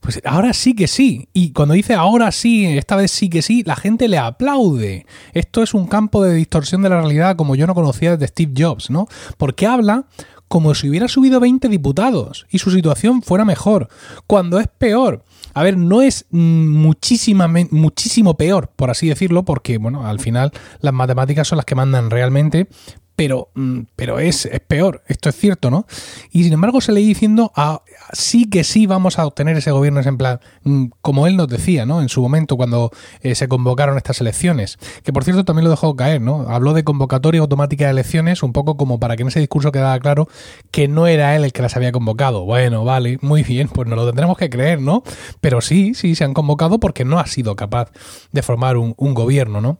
Pues 0.00 0.20
ahora 0.24 0.52
sí 0.52 0.74
que 0.74 0.86
sí. 0.86 1.28
Y 1.32 1.52
cuando 1.52 1.74
dice 1.74 1.94
ahora 1.94 2.30
sí, 2.30 2.66
esta 2.66 2.94
vez 2.94 3.10
sí 3.10 3.28
que 3.28 3.42
sí, 3.42 3.64
la 3.66 3.74
gente 3.74 4.06
le 4.06 4.18
aplaude. 4.18 5.04
Esto 5.32 5.62
es 5.62 5.74
un 5.74 5.88
campo 5.88 6.22
de 6.22 6.34
distorsión 6.34 6.82
de 6.82 6.88
la 6.88 7.00
realidad 7.00 7.34
como 7.34 7.56
yo 7.56 7.66
no 7.66 7.74
conocía 7.74 8.12
desde 8.12 8.28
Steve 8.28 8.52
Jobs, 8.56 8.90
¿no? 8.90 9.08
Porque 9.36 9.66
habla 9.66 10.04
como 10.52 10.74
si 10.74 10.86
hubiera 10.86 11.08
subido 11.08 11.40
20 11.40 11.66
diputados 11.70 12.44
y 12.50 12.58
su 12.58 12.70
situación 12.70 13.22
fuera 13.22 13.46
mejor, 13.46 13.88
cuando 14.26 14.60
es 14.60 14.68
peor. 14.68 15.24
A 15.54 15.62
ver, 15.62 15.78
no 15.78 16.02
es 16.02 16.26
muchísima, 16.28 17.48
muchísimo 17.70 18.36
peor, 18.36 18.68
por 18.76 18.90
así 18.90 19.08
decirlo, 19.08 19.46
porque, 19.46 19.78
bueno, 19.78 20.06
al 20.06 20.20
final 20.20 20.52
las 20.80 20.92
matemáticas 20.92 21.48
son 21.48 21.56
las 21.56 21.64
que 21.64 21.74
mandan 21.74 22.10
realmente, 22.10 22.68
pero, 23.16 23.50
mm, 23.54 23.80
pero 23.94 24.18
es, 24.18 24.46
es, 24.46 24.60
peor, 24.60 25.02
esto 25.06 25.28
es 25.28 25.36
cierto, 25.36 25.70
¿no? 25.70 25.86
Y 26.30 26.44
sin 26.44 26.52
embargo 26.52 26.80
se 26.80 26.92
le 26.92 27.00
diciendo, 27.00 27.52
a, 27.54 27.82
sí 28.12 28.48
que 28.48 28.64
sí 28.64 28.86
vamos 28.86 29.18
a 29.18 29.26
obtener 29.26 29.56
ese 29.56 29.70
gobierno, 29.70 30.00
en 30.00 30.16
plan, 30.16 30.40
mm, 30.64 30.86
como 31.00 31.26
él 31.26 31.36
nos 31.36 31.48
decía, 31.48 31.84
¿no? 31.86 32.00
En 32.00 32.08
su 32.08 32.22
momento 32.22 32.56
cuando 32.56 32.90
eh, 33.20 33.34
se 33.34 33.48
convocaron 33.48 33.96
estas 33.96 34.20
elecciones, 34.20 34.78
que 35.04 35.12
por 35.12 35.24
cierto 35.24 35.44
también 35.44 35.64
lo 35.64 35.70
dejó 35.70 35.94
caer, 35.94 36.20
¿no? 36.20 36.48
Habló 36.48 36.72
de 36.72 36.84
convocatoria 36.84 37.40
automática 37.40 37.84
de 37.84 37.90
elecciones, 37.90 38.42
un 38.42 38.52
poco 38.52 38.76
como 38.76 38.98
para 38.98 39.16
que 39.16 39.22
en 39.22 39.28
ese 39.28 39.40
discurso 39.40 39.72
quedara 39.72 39.98
claro 40.00 40.28
que 40.70 40.88
no 40.88 41.06
era 41.06 41.36
él 41.36 41.44
el 41.44 41.52
que 41.52 41.62
las 41.62 41.76
había 41.76 41.92
convocado. 41.92 42.44
Bueno, 42.44 42.84
vale, 42.84 43.18
muy 43.20 43.42
bien, 43.42 43.68
pues 43.68 43.88
nos 43.88 43.96
lo 43.96 44.06
tendremos 44.06 44.38
que 44.38 44.48
creer, 44.48 44.80
¿no? 44.80 45.02
Pero 45.40 45.60
sí, 45.60 45.94
sí, 45.94 46.14
se 46.14 46.24
han 46.24 46.34
convocado 46.34 46.80
porque 46.80 47.04
no 47.04 47.18
ha 47.18 47.26
sido 47.26 47.56
capaz 47.56 47.90
de 48.32 48.42
formar 48.42 48.76
un 48.76 49.14
gobierno, 49.14 49.60
¿no? 49.60 49.78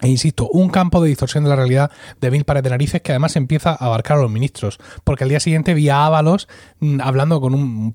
E 0.00 0.08
insisto, 0.08 0.48
un 0.48 0.70
campo 0.70 1.02
de 1.02 1.08
distorsión 1.08 1.44
de 1.44 1.50
la 1.50 1.56
realidad 1.56 1.90
de 2.20 2.30
mil 2.30 2.44
pares 2.44 2.62
de 2.62 2.70
narices 2.70 3.02
que 3.02 3.12
además 3.12 3.36
empieza 3.36 3.70
a 3.70 3.86
abarcar 3.86 4.18
a 4.18 4.22
los 4.22 4.30
ministros. 4.30 4.78
Porque 5.04 5.24
al 5.24 5.30
día 5.30 5.40
siguiente 5.40 5.74
vi 5.74 5.88
a 5.88 6.06
Ábalos 6.06 6.48
mm, 6.80 7.00
hablando 7.00 7.40
con 7.40 7.54
un. 7.54 7.94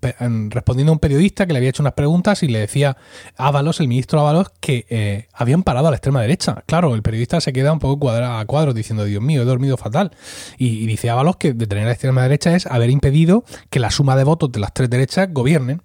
respondiendo 0.50 0.92
a 0.92 0.94
un 0.94 1.00
periodista 1.00 1.46
que 1.46 1.54
le 1.54 1.58
había 1.58 1.70
hecho 1.70 1.84
unas 1.84 1.94
preguntas 1.94 2.44
y 2.44 2.48
le 2.48 2.60
decía 2.60 2.98
Ábalos, 3.38 3.80
el 3.80 3.88
ministro 3.88 4.20
Ábalos, 4.20 4.52
que 4.60 4.86
eh, 4.90 5.28
habían 5.34 5.64
parado 5.64 5.88
a 5.88 5.92
la 5.92 5.98
extrema 5.98 6.22
derecha. 6.22 6.64
Claro, 6.66 6.96
el 6.96 7.02
periodista 7.02 7.42
se 7.42 7.54
queda 7.54 7.74
un 7.74 7.80
poco 7.80 8.00
cuadra, 8.00 8.40
a 8.40 8.46
cuadros 8.46 8.76
diciendo, 8.76 9.06
Dios 9.06 9.22
mío, 9.22 9.42
he 9.42 9.46
dormido 9.46 9.78
fatal. 9.78 10.12
Y, 10.58 10.84
y 10.84 10.86
dice 10.88 11.10
Ábalos 11.10 11.38
que 11.38 11.54
detener 11.54 11.86
a 11.86 11.88
la 11.88 11.94
extrema 11.94 12.22
derecha 12.22 12.56
es 12.56 12.66
haber 12.68 12.90
impedido 12.90 13.44
que 13.70 13.80
la 13.80 13.92
suma 13.92 14.16
de 14.16 14.24
votos 14.24 14.52
de 14.52 14.60
las 14.60 14.74
tres 14.74 14.90
derechas 14.90 15.30
gobiernen 15.32 15.82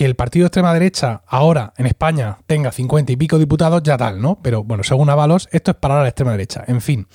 que 0.00 0.06
el 0.06 0.16
partido 0.16 0.44
de 0.44 0.46
extrema 0.46 0.72
derecha 0.72 1.20
ahora 1.26 1.74
en 1.76 1.84
España 1.84 2.38
tenga 2.46 2.72
50 2.72 3.12
y 3.12 3.16
pico 3.16 3.38
diputados, 3.38 3.82
ya 3.82 3.98
tal, 3.98 4.22
¿no? 4.22 4.38
Pero 4.40 4.64
bueno, 4.64 4.82
según 4.82 5.10
Avalos, 5.10 5.46
esto 5.52 5.72
es 5.72 5.76
parar 5.76 5.98
a 5.98 6.02
la 6.04 6.08
extrema 6.08 6.30
derecha. 6.30 6.64
En 6.68 6.80
fin, 6.80 7.06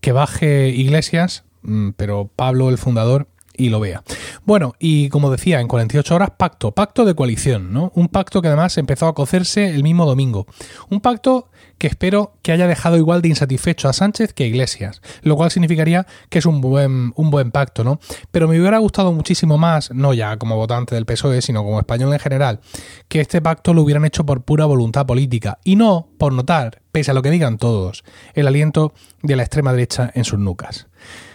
que 0.00 0.12
baje 0.12 0.70
Iglesias, 0.70 1.44
mm, 1.60 1.90
pero 1.98 2.30
Pablo, 2.34 2.70
el 2.70 2.78
fundador, 2.78 3.28
y 3.56 3.68
lo 3.68 3.80
vea. 3.80 4.02
Bueno, 4.44 4.74
y 4.78 5.08
como 5.08 5.30
decía, 5.30 5.60
en 5.60 5.68
48 5.68 6.14
horas 6.14 6.30
pacto, 6.36 6.72
pacto 6.72 7.04
de 7.04 7.14
coalición, 7.14 7.72
¿no? 7.72 7.92
Un 7.94 8.08
pacto 8.08 8.42
que 8.42 8.48
además 8.48 8.76
empezó 8.78 9.06
a 9.06 9.14
cocerse 9.14 9.70
el 9.74 9.82
mismo 9.82 10.06
domingo. 10.06 10.46
Un 10.90 11.00
pacto 11.00 11.50
que 11.78 11.86
espero 11.86 12.34
que 12.42 12.52
haya 12.52 12.66
dejado 12.66 12.96
igual 12.96 13.22
de 13.22 13.28
insatisfecho 13.28 13.88
a 13.88 13.92
Sánchez 13.92 14.32
que 14.32 14.44
a 14.44 14.46
Iglesias, 14.46 15.02
lo 15.22 15.36
cual 15.36 15.50
significaría 15.50 16.06
que 16.28 16.38
es 16.38 16.46
un 16.46 16.60
buen, 16.60 17.12
un 17.16 17.30
buen 17.30 17.50
pacto, 17.50 17.84
¿no? 17.84 18.00
Pero 18.30 18.48
me 18.48 18.58
hubiera 18.58 18.78
gustado 18.78 19.12
muchísimo 19.12 19.58
más, 19.58 19.90
no 19.90 20.14
ya 20.14 20.36
como 20.36 20.56
votante 20.56 20.94
del 20.94 21.06
PSOE, 21.06 21.42
sino 21.42 21.64
como 21.64 21.78
español 21.78 22.12
en 22.12 22.20
general, 22.20 22.60
que 23.08 23.20
este 23.20 23.42
pacto 23.42 23.74
lo 23.74 23.82
hubieran 23.82 24.04
hecho 24.04 24.24
por 24.24 24.42
pura 24.42 24.64
voluntad 24.66 25.06
política 25.06 25.58
y 25.64 25.76
no 25.76 26.08
por 26.18 26.32
notar, 26.32 26.80
pese 26.92 27.10
a 27.10 27.14
lo 27.14 27.22
que 27.22 27.30
digan 27.30 27.58
todos, 27.58 28.04
el 28.34 28.46
aliento 28.46 28.94
de 29.22 29.36
la 29.36 29.42
extrema 29.42 29.72
derecha 29.72 30.10
en 30.14 30.24
sus 30.24 30.38
nucas. 30.38 30.86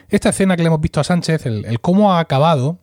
Esta 0.09 0.29
escena 0.29 0.55
que 0.55 0.63
le 0.63 0.67
hemos 0.67 0.81
visto 0.81 0.99
a 0.99 1.03
Sánchez, 1.03 1.45
el, 1.45 1.79
cómo 1.81 2.13
ha 2.13 2.19
acabado, 2.19 2.79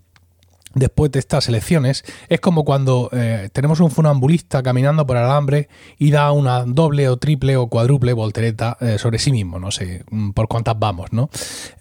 después 0.74 1.10
de 1.10 1.18
estas 1.18 1.48
elecciones 1.48 2.04
es 2.28 2.40
como 2.40 2.64
cuando 2.64 3.08
eh, 3.12 3.48
tenemos 3.52 3.80
un 3.80 3.90
funambulista 3.90 4.62
caminando 4.62 5.06
por 5.06 5.16
alambre 5.16 5.68
y 5.98 6.10
da 6.10 6.30
una 6.32 6.64
doble 6.64 7.08
o 7.08 7.16
triple 7.16 7.56
o 7.56 7.68
cuádruple 7.68 8.12
voltereta 8.12 8.76
eh, 8.80 8.98
sobre 8.98 9.18
sí 9.18 9.32
mismo, 9.32 9.58
no 9.58 9.70
sé 9.70 10.04
mm, 10.10 10.30
por 10.30 10.48
cuántas 10.48 10.78
vamos, 10.78 11.12
¿no? 11.12 11.30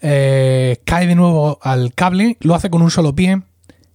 Eh, 0.02 0.82
cae 0.86 1.08
de 1.08 1.16
nuevo 1.16 1.60
al 1.62 1.94
cable, 1.94 2.38
lo 2.40 2.56
hace 2.56 2.70
con 2.70 2.82
un 2.82 2.90
solo 2.90 3.14
pie, 3.14 3.42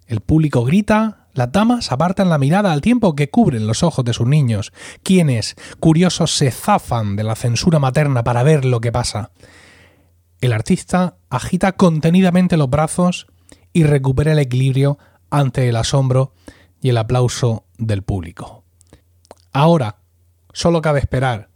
el 0.06 0.20
público 0.20 0.64
grita, 0.64 1.26
las 1.32 1.50
damas 1.50 1.90
apartan 1.92 2.28
la 2.28 2.38
mirada 2.38 2.72
al 2.72 2.80
tiempo 2.80 3.14
que 3.14 3.30
cubren 3.30 3.66
los 3.66 3.82
ojos 3.82 4.04
de 4.04 4.12
sus 4.12 4.26
niños, 4.26 4.72
quienes, 5.02 5.56
curiosos, 5.78 6.36
se 6.36 6.50
zafan 6.50 7.16
de 7.16 7.24
la 7.24 7.36
censura 7.36 7.78
materna 7.78 8.22
para 8.22 8.42
ver 8.42 8.64
lo 8.64 8.80
que 8.80 8.92
pasa. 8.92 9.30
El 10.40 10.54
artista 10.54 11.18
agita 11.28 11.72
contenidamente 11.72 12.56
los 12.56 12.70
brazos 12.70 13.26
y 13.74 13.84
recupera 13.84 14.32
el 14.32 14.38
equilibrio 14.38 14.98
ante 15.28 15.68
el 15.68 15.76
asombro 15.76 16.32
y 16.80 16.88
el 16.88 16.96
aplauso 16.96 17.66
del 17.76 18.02
público. 18.02 18.64
Ahora, 19.52 19.98
solo 20.54 20.80
cabe 20.80 21.00
esperar 21.00 21.50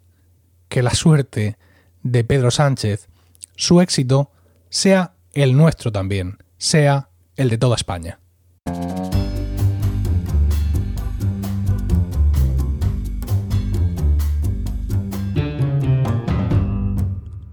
que 0.69 0.83
la 0.83 0.91
suerte 0.91 1.57
de 2.03 2.25
Pedro 2.25 2.51
Sánchez, 2.51 3.09
su 3.57 3.81
éxito, 3.81 4.31
sea 4.69 5.15
el 5.33 5.57
nuestro 5.57 5.91
también, 5.91 6.37
sea 6.59 7.09
el 7.37 7.49
de 7.49 7.57
toda 7.57 7.77
España. 7.77 8.21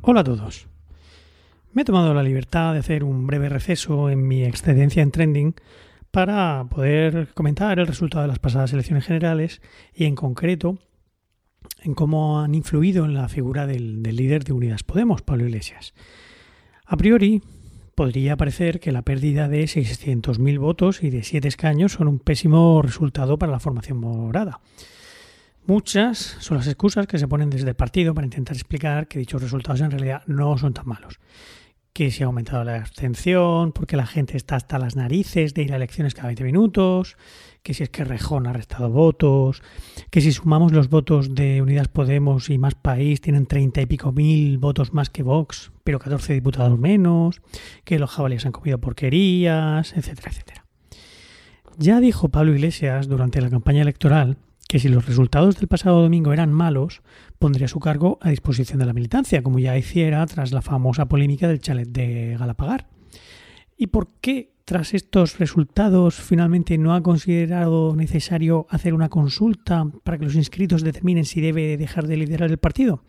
Hola 0.02 0.20
a 0.20 0.24
todos. 0.26 0.68
Me 1.74 1.84
he 1.84 1.86
tomado 1.86 2.14
la 2.14 2.22
libertad 2.22 2.74
de 2.74 2.80
hacer 2.80 3.02
un 3.06 3.26
breve 3.28 3.48
receso 3.48 4.10
en 4.10 4.28
mi 4.28 4.44
excedencia 4.44 5.02
en 5.02 5.12
trending 5.12 5.56
para 6.12 6.66
poder 6.70 7.30
comentar 7.34 7.80
el 7.80 7.88
resultado 7.88 8.24
de 8.24 8.28
las 8.28 8.40
pasadas 8.40 8.74
elecciones 8.74 9.06
generales 9.06 9.62
y 9.94 10.04
en 10.04 10.16
concreto 10.16 10.80
en 11.82 11.94
cómo 11.94 12.42
han 12.42 12.56
influido 12.56 13.06
en 13.06 13.14
la 13.14 13.30
figura 13.30 13.68
del, 13.68 14.04
líder 14.04 14.44
de 14.44 14.52
Unidas 14.52 14.84
Podemos, 14.84 15.22
Pablo 15.22 15.46
Iglesias. 15.46 15.94
A 16.86 16.98
priori, 16.98 17.42
podría 17.96 18.36
parecer 18.36 18.82
que 18.82 18.92
la 18.92 19.04
pérdida 19.04 19.48
de 19.48 19.64
600.000 19.64 20.60
votos 20.60 21.02
y 21.04 21.10
de 21.10 21.24
7 21.24 21.48
escaños 21.48 21.94
son 21.94 22.10
un 22.10 22.20
pésimo 22.20 22.82
resultado 22.82 23.40
para 23.40 23.54
la 23.54 23.62
formación 23.62 23.98
morada. 23.98 24.60
Muchas 25.68 26.36
son 26.42 26.58
las 26.58 26.68
excusas 26.68 27.08
que 27.08 27.18
se 27.18 27.30
ponen 27.30 27.50
desde 27.50 27.70
el 27.70 27.76
partido 27.76 28.14
para 28.14 28.26
intentar 28.26 28.58
explicar 28.58 29.08
que 29.08 29.20
dichos 29.20 29.42
resultados 29.42 29.80
en 29.80 29.92
realidad 29.92 30.24
no 30.28 30.58
son 30.58 30.74
tan 30.74 30.86
malos 30.86 31.18
que 31.94 32.10
se 32.12 32.24
ha 32.24 32.28
aumentado 32.28 32.64
la 32.64 32.76
abstención, 32.76 33.72
porque 33.74 33.98
la 33.98 34.06
gente 34.06 34.38
está 34.38 34.56
hasta 34.56 34.80
las 34.80 34.96
narices 34.96 35.54
de 35.54 35.64
ir 35.64 35.74
a 35.74 35.76
elecciones 35.76 36.14
cada 36.14 36.28
20 36.28 36.44
minutos, 36.44 37.18
que 37.64 37.74
si 37.74 37.84
es 37.84 37.90
que 37.90 38.06
Rejón 38.06 38.48
ha 38.48 38.54
restado 38.54 38.90
votos, 38.90 39.62
que 40.10 40.22
si 40.22 40.32
sumamos 40.32 40.72
los 40.72 40.90
votos 40.90 41.36
de 41.36 41.62
Unidas 41.62 41.90
Podemos 41.90 42.50
y 42.50 42.58
Más 42.58 42.76
País 42.76 43.22
tienen 43.22 43.46
30 43.46 43.82
y 43.82 43.86
pico 43.86 44.12
mil 44.12 44.58
votos 44.58 44.94
más 44.94 45.10
que 45.10 45.24
Vox, 45.24 45.72
pero 45.84 46.00
14 46.00 46.34
diputados 46.34 46.80
menos, 46.80 47.42
que 47.84 48.00
los 48.00 48.10
jabalíes 48.10 48.46
han 48.46 48.54
comido 48.54 48.80
porquerías, 48.80 49.94
etcétera, 49.94 50.32
etcétera. 50.32 50.66
Ya 51.78 52.00
dijo 52.00 52.30
Pablo 52.30 52.54
Iglesias 52.54 53.08
durante 53.08 53.42
la 53.42 53.50
campaña 53.50 53.82
electoral 53.82 54.38
que 54.68 54.80
si 54.80 54.88
los 54.88 55.06
resultados 55.06 55.58
del 55.58 55.68
pasado 55.68 56.02
domingo 56.02 56.34
eran 56.34 56.54
malos, 56.54 57.02
pondría 57.40 57.68
su 57.68 57.80
cargo 57.80 58.18
a 58.22 58.30
disposición 58.30 58.80
de 58.80 58.86
la 58.86 58.94
militancia, 58.94 59.44
como 59.44 59.60
ya 59.60 59.78
hiciera 59.78 60.26
tras 60.26 60.52
la 60.52 60.62
famosa 60.62 61.08
polémica 61.08 61.48
del 61.48 61.60
chalet 61.60 61.90
de 61.90 62.38
Galapagar. 62.40 62.88
¿Y 63.78 63.88
por 63.88 64.08
qué, 64.22 64.54
tras 64.64 64.94
estos 64.94 65.40
resultados, 65.40 66.16
finalmente 66.16 66.78
no 66.78 66.94
ha 66.94 67.02
considerado 67.02 67.96
necesario 67.96 68.68
hacer 68.70 68.94
una 68.94 69.10
consulta 69.10 69.86
para 70.04 70.18
que 70.18 70.26
los 70.26 70.36
inscritos 70.36 70.84
determinen 70.84 71.26
si 71.26 71.42
debe 71.42 71.78
dejar 71.78 72.08
de 72.08 72.18
liderar 72.18 72.50
el 72.52 72.60
partido? 72.60 73.04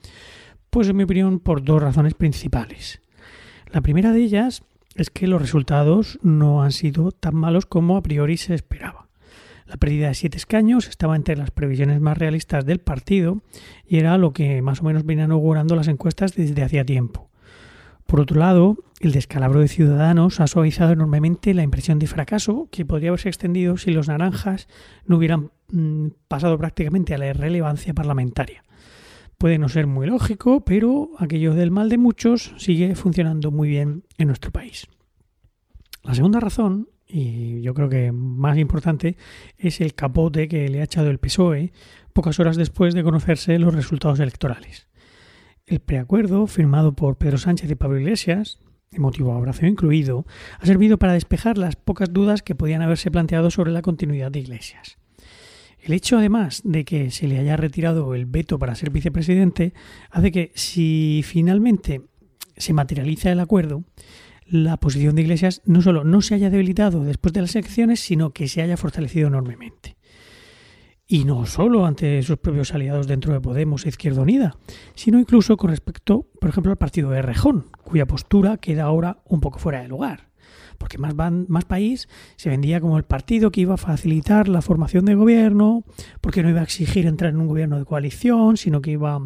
Pues 0.70 0.88
en 0.88 0.96
mi 0.96 1.04
opinión 1.04 1.40
por 1.40 1.62
dos 1.62 1.82
razones 1.82 2.14
principales. 2.14 3.02
La 3.70 3.82
primera 3.82 4.12
de 4.12 4.22
ellas 4.22 4.62
es 4.94 5.10
que 5.10 5.26
los 5.26 5.40
resultados 5.40 6.18
no 6.22 6.62
han 6.62 6.72
sido 6.72 7.12
tan 7.12 7.34
malos 7.34 7.66
como 7.66 7.96
a 7.96 8.02
priori 8.02 8.36
se 8.36 8.54
esperaba. 8.54 9.01
La 9.66 9.76
pérdida 9.76 10.08
de 10.08 10.14
siete 10.14 10.36
escaños 10.36 10.88
estaba 10.88 11.16
entre 11.16 11.36
las 11.36 11.50
previsiones 11.50 12.00
más 12.00 12.18
realistas 12.18 12.64
del 12.66 12.80
partido 12.80 13.42
y 13.86 13.98
era 13.98 14.18
lo 14.18 14.32
que 14.32 14.60
más 14.62 14.80
o 14.80 14.84
menos 14.84 15.04
venían 15.04 15.30
augurando 15.30 15.76
las 15.76 15.88
encuestas 15.88 16.34
desde 16.34 16.62
hacía 16.62 16.84
tiempo. 16.84 17.30
Por 18.06 18.20
otro 18.20 18.38
lado, 18.38 18.76
el 19.00 19.12
descalabro 19.12 19.60
de 19.60 19.68
Ciudadanos 19.68 20.40
ha 20.40 20.46
suavizado 20.46 20.92
enormemente 20.92 21.54
la 21.54 21.62
impresión 21.62 21.98
de 21.98 22.06
fracaso 22.06 22.68
que 22.70 22.84
podría 22.84 23.08
haberse 23.08 23.28
extendido 23.28 23.76
si 23.78 23.90
los 23.90 24.08
naranjas 24.08 24.68
no 25.06 25.16
hubieran 25.16 25.50
mm, 25.70 26.08
pasado 26.28 26.58
prácticamente 26.58 27.14
a 27.14 27.18
la 27.18 27.28
irrelevancia 27.28 27.94
parlamentaria. 27.94 28.64
Puede 29.38 29.58
no 29.58 29.68
ser 29.68 29.86
muy 29.86 30.06
lógico, 30.06 30.64
pero 30.64 31.10
aquello 31.18 31.54
del 31.54 31.70
mal 31.70 31.88
de 31.88 31.98
muchos 31.98 32.54
sigue 32.58 32.94
funcionando 32.94 33.50
muy 33.50 33.68
bien 33.68 34.04
en 34.18 34.28
nuestro 34.28 34.52
país. 34.52 34.86
La 36.04 36.14
segunda 36.14 36.38
razón 36.38 36.88
y 37.12 37.60
yo 37.60 37.74
creo 37.74 37.90
que 37.90 38.10
más 38.10 38.56
importante 38.56 39.16
es 39.58 39.82
el 39.82 39.94
capote 39.94 40.48
que 40.48 40.68
le 40.68 40.80
ha 40.80 40.84
echado 40.84 41.10
el 41.10 41.18
PSOE 41.18 41.72
pocas 42.14 42.40
horas 42.40 42.56
después 42.56 42.94
de 42.94 43.04
conocerse 43.04 43.58
los 43.58 43.74
resultados 43.74 44.18
electorales. 44.18 44.88
El 45.66 45.80
preacuerdo, 45.80 46.46
firmado 46.46 46.94
por 46.94 47.18
Pedro 47.18 47.36
Sánchez 47.36 47.70
y 47.70 47.74
Pablo 47.74 48.00
Iglesias, 48.00 48.58
de 48.90 48.98
motivo 48.98 49.34
abrazo 49.34 49.66
incluido, 49.66 50.26
ha 50.58 50.64
servido 50.64 50.98
para 50.98 51.12
despejar 51.12 51.58
las 51.58 51.76
pocas 51.76 52.12
dudas 52.12 52.42
que 52.42 52.54
podían 52.54 52.80
haberse 52.80 53.10
planteado 53.10 53.50
sobre 53.50 53.72
la 53.72 53.82
continuidad 53.82 54.30
de 54.30 54.40
Iglesias. 54.40 54.96
El 55.80 55.92
hecho, 55.92 56.16
además, 56.16 56.62
de 56.64 56.84
que 56.84 57.10
se 57.10 57.28
le 57.28 57.38
haya 57.38 57.56
retirado 57.56 58.14
el 58.14 58.24
veto 58.24 58.58
para 58.58 58.74
ser 58.74 58.90
vicepresidente, 58.90 59.74
hace 60.10 60.30
que, 60.30 60.52
si 60.54 61.22
finalmente 61.24 62.02
se 62.56 62.72
materializa 62.72 63.32
el 63.32 63.40
acuerdo, 63.40 63.84
la 64.52 64.76
posición 64.76 65.16
de 65.16 65.22
Iglesias 65.22 65.62
no 65.64 65.80
solo 65.80 66.04
no 66.04 66.20
se 66.20 66.34
haya 66.34 66.50
debilitado 66.50 67.02
después 67.04 67.32
de 67.32 67.40
las 67.40 67.56
elecciones, 67.56 68.00
sino 68.00 68.30
que 68.32 68.48
se 68.48 68.60
haya 68.60 68.76
fortalecido 68.76 69.28
enormemente. 69.28 69.96
y 71.04 71.24
no 71.24 71.44
solo 71.44 71.84
ante 71.84 72.22
sus 72.22 72.38
propios 72.38 72.72
aliados 72.72 73.06
dentro 73.06 73.34
de 73.34 73.40
Podemos 73.40 73.84
e 73.84 73.90
Izquierda 73.90 74.22
Unida, 74.22 74.56
sino 74.94 75.18
incluso 75.18 75.58
con 75.58 75.68
respecto, 75.68 76.26
por 76.40 76.48
ejemplo, 76.48 76.72
al 76.72 76.78
partido 76.78 77.10
de 77.10 77.20
Rejón, 77.20 77.66
cuya 77.84 78.06
postura 78.06 78.56
queda 78.56 78.84
ahora 78.84 79.22
un 79.26 79.40
poco 79.40 79.58
fuera 79.58 79.82
de 79.82 79.88
lugar. 79.88 80.31
Porque 80.82 80.98
más, 80.98 81.64
País 81.64 82.08
se 82.34 82.50
vendía 82.50 82.80
como 82.80 82.96
el 82.96 83.04
partido 83.04 83.52
que 83.52 83.60
iba 83.60 83.74
a 83.74 83.76
facilitar 83.76 84.48
la 84.48 84.62
formación 84.62 85.04
de 85.04 85.14
gobierno, 85.14 85.84
porque 86.20 86.42
no 86.42 86.50
iba 86.50 86.58
a 86.58 86.64
exigir 86.64 87.06
entrar 87.06 87.30
en 87.30 87.40
un 87.40 87.46
gobierno 87.46 87.78
de 87.78 87.84
coalición, 87.84 88.56
sino 88.56 88.82
que 88.82 88.90
iba 88.90 89.20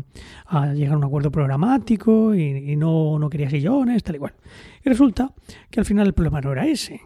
a 0.45 0.67
llegar 0.75 0.97
a 0.97 0.99
un 0.99 1.05
acuerdo 1.05 1.31
programático 1.31 2.35
y, 2.35 2.77
no, 2.77 3.19
no 3.19 3.31
quería 3.31 3.49
sillones, 3.49 4.03
tal 4.03 4.17
y 4.17 4.19
cual. 4.19 4.35
Y 4.85 4.91
resulta 4.91 5.33
que 5.71 5.81
al 5.81 5.87
final 5.87 6.09
el 6.09 6.13
problema 6.13 6.43
no 6.43 6.53
era 6.53 6.67
ese, 6.67 7.01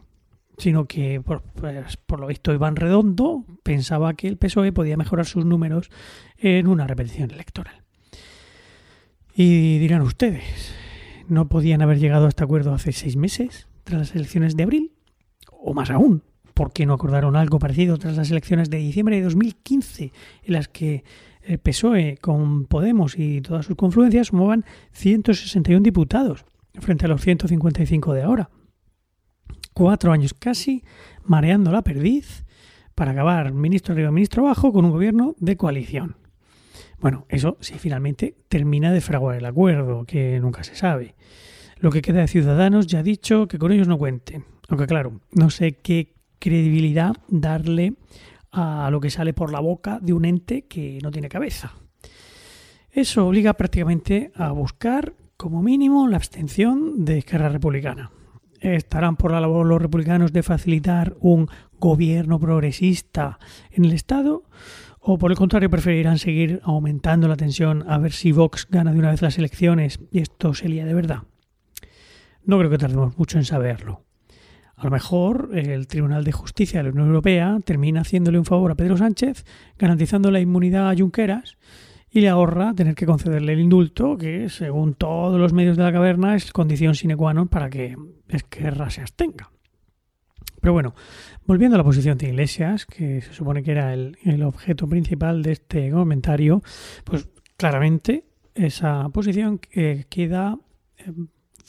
sino 0.59 0.85
que 0.85 1.21
por, 1.21 1.43
pues, 1.43 1.97
por, 1.99 2.19
lo 2.19 2.27
visto 2.27 2.53
Iván 2.53 2.75
Redondo 2.75 3.45
pensaba 3.63 4.15
que 4.15 4.27
el 4.27 4.37
PSOE 4.37 4.73
podía 4.73 4.97
mejorar 4.97 5.27
sus 5.27 5.45
números 5.45 5.91
en 6.39 6.67
una 6.67 6.89
repetición 6.89 7.31
electoral. 7.31 7.85
Y 9.33 9.79
dirán 9.79 10.03
ustedes, 10.03 10.75
¿no 11.29 11.49
podían 11.49 11.83
haber 11.83 12.01
llegado 12.01 12.27
a 12.27 12.31
este 12.31 12.43
acuerdo 12.43 12.75
hace 12.75 12.91
seis 12.91 13.15
meses, 13.15 13.69
tras 13.91 14.01
las 14.01 14.15
elecciones 14.15 14.57
de 14.57 14.63
abril? 14.63 14.93
O 15.51 15.75
más 15.75 15.91
aún, 15.91 16.23
¿por 16.55 16.73
qué 16.73 16.87
no 16.87 16.95
acordaron 16.95 17.37
algo 17.37 17.59
parecido 17.59 17.99
tras 17.99 18.17
las 18.17 18.31
elecciones 18.31 18.71
de 18.71 18.79
diciembre 18.79 19.17
de 19.17 19.23
2015, 19.23 20.13
en 20.45 20.53
las 20.53 20.69
que 20.69 21.05
el 21.43 21.59
PSOE 21.59 22.17
con 22.21 22.65
Podemos 22.65 23.19
y 23.19 23.41
todas 23.43 23.67
sus 23.67 23.77
confluencias 23.77 24.29
sumaban 24.29 24.65
161 24.93 25.83
diputados 25.83 26.45
frente 26.79 27.05
a 27.05 27.09
los 27.09 27.21
155 27.21 28.15
de 28.15 28.23
ahora? 28.23 28.51
cuatro 29.81 30.13
años 30.13 30.35
casi 30.35 30.85
mareando 31.25 31.73
la 31.73 31.83
perdiz 31.83 32.45
para 32.95 33.13
acabar 33.13 33.53
ministro 33.53 33.95
arriba, 33.95 34.11
ministro 34.11 34.45
abajo 34.45 34.73
con 34.73 34.85
un 34.85 34.91
gobierno 34.91 35.35
de 35.39 35.57
coalición. 35.57 36.17
Bueno, 36.99 37.25
eso 37.31 37.57
sí 37.61 37.79
finalmente 37.79 38.37
termina 38.49 38.93
de 38.93 39.01
fraguar 39.01 39.39
el 39.39 39.47
acuerdo, 39.47 40.05
que 40.05 40.39
nunca 40.39 40.65
se 40.65 40.75
sabe. 40.75 41.15
Lo 41.81 41.91
que 41.91 42.03
queda 42.03 42.21
de 42.21 42.29
Ciudadanos 42.29 42.87
ya 42.87 43.01
ha 43.01 43.03
dicho 43.03 43.49
que 43.49 43.59
con 43.59 43.73
ellos 43.73 43.89
no 43.89 43.99
cuenten. 43.99 44.45
Aunque 44.69 44.87
claro, 44.87 45.21
no 45.33 45.51
sé 45.51 45.73
qué 45.73 46.15
credibilidad 46.39 47.17
darle 47.29 47.95
a 48.53 48.89
lo 48.91 49.01
que 49.01 49.11
sale 49.11 49.33
por 49.33 49.53
la 49.53 49.61
boca 49.61 49.99
de 50.01 50.13
un 50.13 50.25
ente 50.25 50.63
que 50.63 50.99
no 51.03 51.11
tiene 51.11 51.29
cabeza. 51.29 51.75
Eso 52.91 53.27
obliga 53.27 53.55
prácticamente 53.55 54.33
a 54.35 54.51
buscar 54.53 55.15
como 55.37 55.63
mínimo 55.63 56.07
la 56.09 56.17
abstención 56.17 57.05
de 57.05 57.19
Esquerra 57.19 57.49
Republicana 57.49 58.11
estarán 58.61 59.17
por 59.17 59.33
la 59.33 59.41
labor 59.41 59.67
los 59.67 59.81
republicanos 59.81 60.33
de 60.33 60.43
facilitar 60.43 61.17
un 61.21 61.49
gobierno 61.79 62.39
progresista 62.39 63.39
en 63.71 63.85
el 63.87 63.93
Estado 63.93 64.45
o 65.01 65.19
por 65.19 65.31
el 65.31 65.39
contrario 65.39 65.71
preferirán 65.71 66.19
seguir 66.19 66.61
aumentando 66.63 67.27
la 67.27 67.37
tensión 67.37 67.85
a 67.89 67.99
ver 67.99 68.13
si 68.13 68.33
Vox 68.33 68.69
gana 68.71 68.93
de 68.93 68.99
una 68.99 69.11
vez 69.11 69.23
las 69.23 69.39
elecciones 69.39 69.99
y 70.13 70.21
esto 70.21 70.53
se 70.53 70.69
lía 70.69 70.85
de 70.85 70.95
verdad. 70.95 71.23
No 72.45 72.59
creo 72.59 72.71
que 72.71 72.79
tardemos 72.79 73.17
mucho 73.19 73.39
en 73.39 73.45
saberlo. 73.45 74.05
A 74.77 74.85
lo 74.85 74.91
mejor 74.91 75.51
el 75.53 75.87
Tribunal 75.87 76.25
de 76.25 76.33
Justicia 76.33 76.79
de 76.79 76.85
la 76.85 76.91
Unión 76.91 77.09
Europea 77.09 77.59
termina 77.65 78.01
haciéndole 78.01 78.39
un 78.39 78.47
favor 78.47 78.71
a 78.71 78.75
Pedro 78.75 78.97
Sánchez, 78.97 79.45
garantizando 79.79 80.31
la 80.31 80.41
inmunidad 80.41 80.89
a 80.89 80.97
Junqueras 80.97 81.59
y 82.11 82.23
le 82.23 82.31
ahorra 82.31 82.73
tener 82.75 82.95
que 82.95 83.05
concederle 83.05 83.53
el 83.53 83.61
indulto, 83.61 84.17
que 84.17 84.49
según 84.49 84.95
todos 84.95 85.39
los 85.39 85.53
medios 85.53 85.77
de 85.77 85.83
la 85.83 85.93
caverna 85.93 86.35
es 86.35 86.51
condición 86.51 86.95
sine 86.95 87.15
qua 87.15 87.37
non 87.37 87.47
para 87.47 87.69
que 87.69 87.95
Esquerra 88.27 88.89
se 88.89 89.05
abstenga. 89.05 89.53
Pero 90.61 90.73
bueno, 90.73 90.95
volviendo 91.47 91.77
a 91.77 91.79
la 91.79 91.85
posición 91.85 92.19
de 92.19 92.29
Iglesias, 92.29 92.87
que 92.87 93.21
se 93.21 93.33
supone 93.33 93.63
que 93.63 93.73
era 93.73 93.95
el, 93.95 94.17
el 94.25 94.43
objeto 94.43 94.89
principal 94.89 95.43
de 95.43 95.53
este 95.53 95.91
comentario, 95.91 96.63
pues 97.05 97.29
claramente 97.57 98.25
esa 98.55 99.09
posición 99.11 99.59
queda 99.59 100.59
eh, 100.99 101.13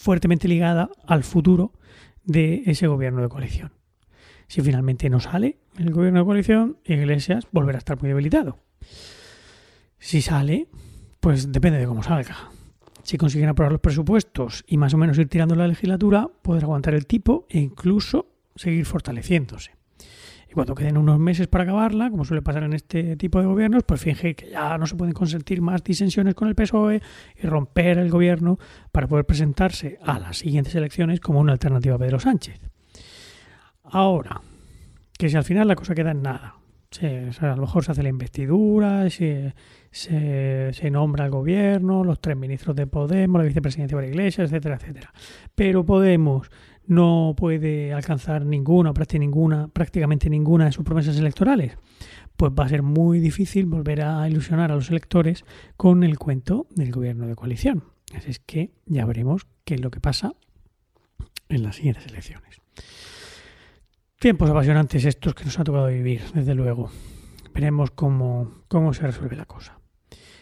fuertemente 0.01 0.47
ligada 0.47 0.89
al 1.05 1.23
futuro 1.23 1.73
de 2.23 2.63
ese 2.65 2.87
gobierno 2.87 3.21
de 3.21 3.29
coalición. 3.29 3.71
Si 4.47 4.61
finalmente 4.61 5.09
no 5.11 5.19
sale 5.19 5.59
el 5.77 5.91
gobierno 5.91 6.19
de 6.19 6.25
coalición, 6.25 6.77
Iglesias 6.85 7.47
volverá 7.51 7.77
a 7.77 7.79
estar 7.79 8.01
muy 8.01 8.09
debilitado. 8.09 8.57
Si 9.99 10.23
sale, 10.23 10.67
pues 11.19 11.51
depende 11.51 11.77
de 11.77 11.85
cómo 11.85 12.01
salga. 12.01 12.49
Si 13.03 13.17
consiguen 13.17 13.49
aprobar 13.49 13.73
los 13.73 13.81
presupuestos 13.81 14.63
y 14.65 14.77
más 14.77 14.95
o 14.95 14.97
menos 14.97 15.19
ir 15.19 15.29
tirando 15.29 15.53
la 15.55 15.67
legislatura, 15.67 16.27
podrá 16.41 16.63
aguantar 16.63 16.95
el 16.95 17.05
tipo 17.05 17.45
e 17.47 17.59
incluso 17.59 18.25
seguir 18.55 18.85
fortaleciéndose. 18.87 19.80
Y 20.51 20.53
cuando 20.53 20.75
queden 20.75 20.97
unos 20.97 21.17
meses 21.17 21.47
para 21.47 21.63
acabarla, 21.63 22.09
como 22.09 22.25
suele 22.25 22.41
pasar 22.41 22.63
en 22.63 22.73
este 22.73 23.15
tipo 23.15 23.39
de 23.39 23.45
gobiernos, 23.45 23.83
pues 23.83 24.01
finge 24.01 24.35
que 24.35 24.49
ya 24.49 24.77
no 24.77 24.85
se 24.85 24.97
pueden 24.97 25.13
consentir 25.13 25.61
más 25.61 25.81
disensiones 25.81 26.35
con 26.35 26.49
el 26.49 26.55
PSOE 26.55 27.01
y 27.41 27.47
romper 27.47 27.97
el 27.99 28.09
gobierno 28.09 28.59
para 28.91 29.07
poder 29.07 29.23
presentarse 29.23 29.97
a 30.03 30.19
las 30.19 30.39
siguientes 30.39 30.75
elecciones 30.75 31.21
como 31.21 31.39
una 31.39 31.53
alternativa 31.53 31.95
a 31.95 31.99
Pedro 31.99 32.19
Sánchez. 32.19 32.59
Ahora, 33.85 34.41
que 35.17 35.29
si 35.29 35.37
al 35.37 35.45
final 35.45 35.69
la 35.69 35.75
cosa 35.75 35.95
queda 35.95 36.11
en 36.11 36.21
nada, 36.21 36.55
a 37.39 37.55
lo 37.55 37.61
mejor 37.61 37.85
se 37.85 37.93
hace 37.93 38.03
la 38.03 38.09
investidura, 38.09 39.09
se, 39.09 39.53
se, 39.91 40.91
nombra 40.91 41.23
el 41.23 41.31
gobierno, 41.31 42.03
los 42.03 42.19
tres 42.19 42.35
ministros 42.35 42.75
de 42.75 42.87
Podemos, 42.87 43.39
la 43.39 43.47
vicepresidencia 43.47 43.97
de 43.97 44.03
la 44.03 44.09
Iglesia, 44.09 44.43
etcétera, 44.43 44.75
etcétera. 44.75 45.13
Pero 45.55 45.85
Podemos 45.85 46.51
no 46.87 47.33
puede 47.37 47.93
alcanzar 47.93 48.45
ninguna, 48.45 48.93
ninguna, 49.13 49.67
prácticamente 49.67 50.29
ninguna 50.29 50.65
de 50.65 50.71
sus 50.71 50.83
promesas 50.83 51.17
electorales. 51.17 51.77
Pues 52.37 52.51
va 52.57 52.65
a 52.65 52.69
ser 52.69 52.81
muy 52.81 53.19
difícil 53.19 53.65
volver 53.65 54.01
a 54.01 54.27
ilusionar 54.27 54.71
a 54.71 54.75
los 54.75 54.89
electores 54.89 55.45
con 55.77 56.03
el 56.03 56.17
cuento 56.17 56.67
del 56.71 56.91
gobierno 56.91 57.27
de 57.27 57.35
coalición. 57.35 57.83
Así 58.15 58.31
es 58.31 58.39
que 58.39 58.71
ya 58.85 59.05
veremos 59.05 59.47
qué 59.63 59.75
es 59.75 59.81
lo 59.81 59.91
que 59.91 59.99
pasa 59.99 60.33
en 61.49 61.63
las 61.63 61.77
siguientes 61.77 62.05
elecciones. 62.07 62.61
Tiempos 64.19 64.49
apasionantes 64.49 65.05
estos 65.05 65.33
que 65.33 65.45
nos 65.45 65.57
ha 65.59 65.63
tocado 65.63 65.87
vivir, 65.87 66.21
desde 66.33 66.53
luego. 66.55 66.91
Veremos 67.53 67.91
cómo, 67.91 68.63
cómo 68.67 68.93
se 68.93 69.01
resuelve 69.03 69.35
la 69.35 69.45
cosa. 69.45 69.79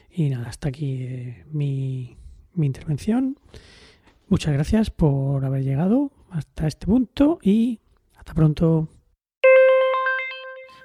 Y 0.09 0.29
nada, 0.29 0.49
hasta 0.49 0.69
aquí 0.69 1.03
eh, 1.03 1.45
mi, 1.51 2.17
mi 2.53 2.65
intervención. 2.65 3.37
Muchas 4.29 4.53
gracias 4.53 4.91
por 4.91 5.43
haber 5.43 5.63
llegado 5.63 6.11
hasta 6.29 6.67
este 6.67 6.85
punto 6.85 7.39
y 7.41 7.79
hasta 8.15 8.35
pronto. 8.35 8.87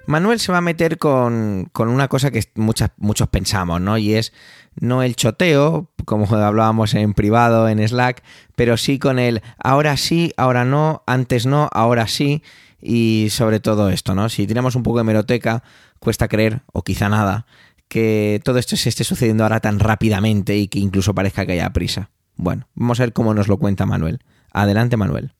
Manuel 0.07 0.39
se 0.39 0.51
va 0.51 0.57
a 0.57 0.61
meter 0.61 0.97
con, 0.97 1.69
con 1.71 1.89
una 1.89 2.07
cosa 2.07 2.31
que 2.31 2.43
muchas, 2.55 2.89
muchos 2.97 3.27
pensamos, 3.29 3.81
¿no? 3.81 3.99
Y 3.99 4.15
es 4.15 4.33
no 4.79 5.03
el 5.03 5.15
choteo, 5.15 5.91
como 6.05 6.25
hablábamos 6.35 6.95
en 6.95 7.13
privado, 7.13 7.69
en 7.69 7.87
Slack, 7.87 8.23
pero 8.55 8.77
sí 8.77 8.97
con 8.97 9.19
el 9.19 9.43
ahora 9.59 9.95
sí, 9.95 10.33
ahora 10.37 10.65
no, 10.65 11.03
antes 11.05 11.45
no, 11.45 11.69
ahora 11.71 12.07
sí, 12.07 12.41
y 12.81 13.27
sobre 13.29 13.59
todo 13.59 13.89
esto, 13.91 14.15
¿no? 14.15 14.29
Si 14.29 14.47
tenemos 14.47 14.75
un 14.75 14.81
poco 14.81 14.97
de 14.97 15.03
meroteca, 15.03 15.63
cuesta 15.99 16.27
creer, 16.27 16.61
o 16.73 16.83
quizá 16.83 17.09
nada, 17.09 17.45
que 17.87 18.41
todo 18.43 18.57
esto 18.57 18.75
se 18.75 18.89
esté 18.89 19.03
sucediendo 19.03 19.43
ahora 19.43 19.59
tan 19.59 19.77
rápidamente 19.79 20.57
y 20.57 20.67
que 20.67 20.79
incluso 20.79 21.13
parezca 21.13 21.45
que 21.45 21.53
haya 21.53 21.69
prisa. 21.71 22.09
Bueno, 22.37 22.67
vamos 22.75 22.99
a 22.99 23.03
ver 23.03 23.13
cómo 23.13 23.33
nos 23.33 23.47
lo 23.47 23.57
cuenta 23.57 23.85
Manuel. 23.85 24.19
Adelante, 24.51 24.97
Manuel. 24.97 25.31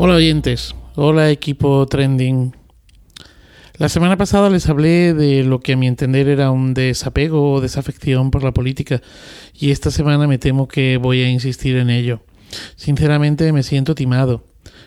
Hola 0.00 0.14
oyentes, 0.14 0.76
hola 0.94 1.30
equipo 1.30 1.84
trending. 1.86 2.54
La 3.78 3.88
semana 3.88 4.16
pasada 4.16 4.48
les 4.48 4.68
hablé 4.68 5.12
de 5.12 5.42
lo 5.42 5.58
que 5.58 5.72
a 5.72 5.76
mi 5.76 5.88
entender 5.88 6.28
era 6.28 6.52
un 6.52 6.72
desapego 6.72 7.52
o 7.52 7.60
desafección 7.60 8.30
por 8.30 8.44
la 8.44 8.52
política 8.52 9.02
y 9.52 9.72
esta 9.72 9.90
semana 9.90 10.28
me 10.28 10.38
temo 10.38 10.68
que 10.68 10.96
voy 10.98 11.22
a 11.22 11.28
insistir 11.28 11.76
en 11.76 11.90
ello. 11.90 12.22
Sinceramente 12.76 13.52
me 13.52 13.64
siento 13.64 13.96
timado 13.96 14.44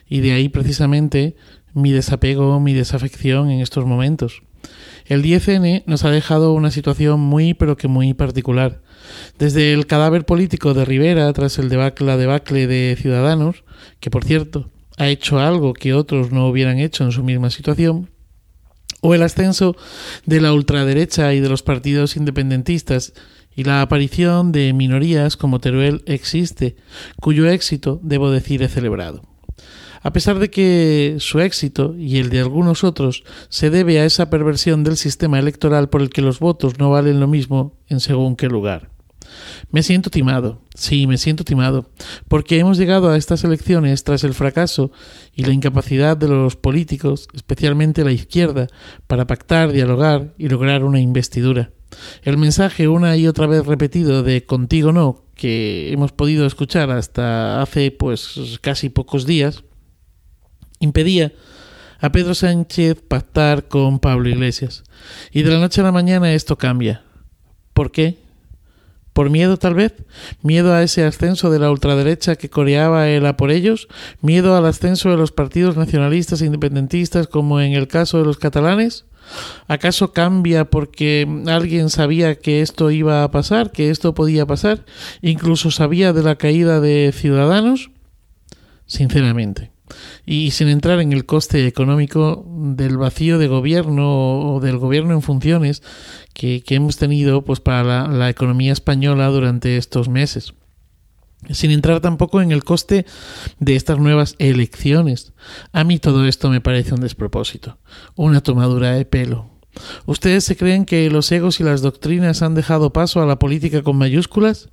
y 0.08 0.22
de 0.22 0.32
ahí 0.32 0.50
precisamente 0.50 1.36
mi 1.74 1.92
desapego, 1.92 2.60
mi 2.60 2.74
desafección 2.74 3.50
en 3.50 3.62
estos 3.62 3.86
momentos. 3.86 4.44
El 5.06 5.24
10N 5.24 5.84
nos 5.88 6.06
ha 6.06 6.12
dejado 6.12 6.54
una 6.54 6.72
situación 6.72 7.20
muy 7.20 7.54
pero 7.54 7.78
que 7.78 7.88
muy 7.88 8.14
particular. 8.14 8.82
Desde 9.40 9.74
el 9.74 9.88
cadáver 9.88 10.26
político 10.26 10.74
de 10.74 10.86
Rivera 10.86 11.32
tras 11.34 11.58
el 11.58 11.70
debacle, 11.70 12.18
debacle 12.18 12.68
de 12.68 12.96
Ciudadanos, 13.00 13.64
que 14.00 14.12
por 14.12 14.24
cierto 14.24 14.70
ha 14.98 15.08
hecho 15.08 15.40
algo 15.40 15.74
que 15.74 15.94
otros 15.94 16.32
no 16.32 16.48
hubieran 16.48 16.80
hecho 16.80 17.04
en 17.04 17.12
su 17.12 17.24
misma 17.24 17.50
situación, 17.50 18.10
o 19.02 19.16
el 19.16 19.24
ascenso 19.24 19.76
de 20.26 20.42
la 20.42 20.54
ultraderecha 20.54 21.34
y 21.34 21.40
de 21.40 21.50
los 21.50 21.64
partidos 21.64 22.16
independentistas 22.16 23.14
y 23.56 23.64
la 23.64 23.82
aparición 23.82 24.52
de 24.52 24.72
minorías 24.74 25.38
como 25.38 25.60
Teruel 25.60 26.04
existe, 26.06 26.76
cuyo 27.20 27.50
éxito, 27.50 28.00
debo 28.04 28.30
decir, 28.32 28.62
he 28.62 28.70
celebrado. 28.70 29.31
A 30.04 30.14
pesar 30.14 30.40
de 30.40 30.50
que 30.50 31.18
su 31.20 31.40
éxito 31.40 31.96
y 31.98 32.18
el 32.18 32.30
de 32.30 32.40
algunos 32.40 32.84
otros 32.84 33.24
se 33.50 33.70
debe 33.70 34.00
a 34.00 34.06
esa 34.06 34.30
perversión 34.30 34.84
del 34.84 34.98
sistema 34.98 35.38
electoral 35.38 35.90
por 35.90 36.02
el 36.02 36.10
que 36.10 36.22
los 36.22 36.40
votos 36.40 36.80
no 36.80 36.90
valen 36.90 37.20
lo 37.20 37.28
mismo 37.28 37.78
en 37.88 38.00
según 38.00 38.36
qué 38.36 38.48
lugar. 38.48 38.90
Me 39.70 39.84
siento 39.84 40.10
timado, 40.10 40.62
sí, 40.76 41.08
me 41.08 41.18
siento 41.18 41.44
timado, 41.44 41.90
porque 42.28 42.60
hemos 42.60 42.78
llegado 42.78 43.10
a 43.10 43.18
estas 43.18 43.44
elecciones 43.44 44.04
tras 44.04 44.24
el 44.24 44.34
fracaso 44.34 44.92
y 45.36 45.46
la 45.46 45.54
incapacidad 45.54 46.18
de 46.18 46.28
los 46.28 46.56
políticos, 46.56 47.28
especialmente 47.34 48.04
la 48.04 48.12
izquierda, 48.12 48.68
para 49.08 49.28
pactar, 49.28 49.72
dialogar 49.72 50.34
y 50.38 50.50
lograr 50.50 50.84
una 50.84 51.00
investidura. 51.00 51.72
El 52.24 52.38
mensaje 52.38 52.88
una 52.88 53.16
y 53.18 53.28
otra 53.28 53.48
vez 53.48 53.66
repetido 53.66 54.24
de 54.24 54.46
contigo 54.46 54.92
no, 54.92 55.24
que 55.36 55.92
hemos 55.92 56.12
podido 56.12 56.46
escuchar 56.46 56.90
hasta 56.90 57.62
hace 57.62 57.92
pues 57.92 58.60
casi 58.62 58.90
pocos 58.90 59.26
días, 59.26 59.64
impedía 60.82 61.32
a 62.00 62.12
Pedro 62.12 62.36
Sánchez 62.36 63.02
pactar 63.08 63.68
con 63.68 64.00
Pablo 64.00 64.28
Iglesias. 64.28 64.84
Y 65.32 65.44
de 65.44 65.52
la 65.52 65.60
noche 65.60 65.82
a 65.82 65.86
la 65.86 65.92
mañana 65.92 66.34
esto 66.34 66.58
cambia. 66.58 67.04
¿Por 67.74 67.92
qué? 67.92 68.18
¿Por 69.14 69.30
miedo 69.30 69.58
tal 69.58 69.76
vez? 69.76 69.94
¿Miedo 70.42 70.74
a 70.74 70.84
ese 70.84 71.04
ascenso 71.04 71.50
de 71.52 71.60
la 71.60 71.70
ultraderecha 71.70 72.38
que 72.38 72.50
coreaba 72.50 73.10
él 73.10 73.26
a 73.26 73.36
por 73.36 73.52
ellos? 73.52 73.88
¿Miedo 74.22 74.56
al 74.56 74.66
ascenso 74.66 75.10
de 75.10 75.18
los 75.18 75.32
partidos 75.32 75.76
nacionalistas 75.76 76.42
e 76.42 76.46
independentistas 76.46 77.28
como 77.28 77.60
en 77.60 77.74
el 77.74 77.88
caso 77.88 78.18
de 78.20 78.26
los 78.26 78.38
catalanes? 78.38 79.06
¿Acaso 79.68 80.14
cambia 80.14 80.66
porque 80.66 81.28
alguien 81.48 81.90
sabía 81.90 82.36
que 82.36 82.62
esto 82.62 82.90
iba 82.90 83.24
a 83.24 83.32
pasar, 83.32 83.72
que 83.72 83.90
esto 83.90 84.14
podía 84.14 84.46
pasar? 84.46 84.86
¿Incluso 85.22 85.72
sabía 85.72 86.14
de 86.14 86.24
la 86.24 86.38
caída 86.38 86.80
de 86.80 87.12
Ciudadanos? 87.14 87.92
Sinceramente. 88.86 89.72
Y 90.26 90.52
sin 90.52 90.68
entrar 90.68 91.00
en 91.00 91.14
el 91.14 91.26
coste 91.26 91.68
económico 91.68 92.46
del 92.48 92.98
vacío 92.98 93.38
de 93.38 93.48
gobierno 93.48 94.54
o 94.54 94.60
del 94.60 94.78
gobierno 94.78 95.14
en 95.14 95.22
funciones 95.22 95.84
que, 96.34 96.64
hemos 96.70 96.98
tenido 96.98 97.44
pues, 97.44 97.60
para 97.60 97.84
la, 97.84 98.08
la 98.08 98.30
economía 98.30 98.74
española 98.74 99.28
durante 99.28 99.78
estos 99.78 100.10
meses 100.10 100.54
sin 101.50 101.72
entrar 101.72 102.02
tampoco 102.02 102.42
en 102.42 102.52
el 102.52 102.64
coste 102.64 103.06
de 103.60 103.76
estas 103.76 103.98
nuevas 103.98 104.36
elecciones. 104.38 105.34
A 105.72 105.84
mí 105.84 105.98
todo 105.98 106.28
esto 106.28 106.50
me 106.50 106.62
parece 106.62 106.94
un 106.94 107.02
despropósito, 107.02 107.80
una 108.16 108.42
tomadura 108.42 108.92
de 108.92 109.06
pelo. 109.06 109.51
¿Ustedes 110.06 110.44
se 110.44 110.58
creen 110.58 110.86
que 110.86 111.10
los 111.10 111.32
egos 111.32 111.60
y 111.60 111.64
las 111.64 111.82
doctrinas 111.82 112.42
han 112.42 112.56
dejado 112.56 112.94
paso 112.94 113.22
a 113.22 113.26
la 113.26 113.40
política 113.40 113.84
con 113.84 113.98
mayúsculas? 113.98 114.70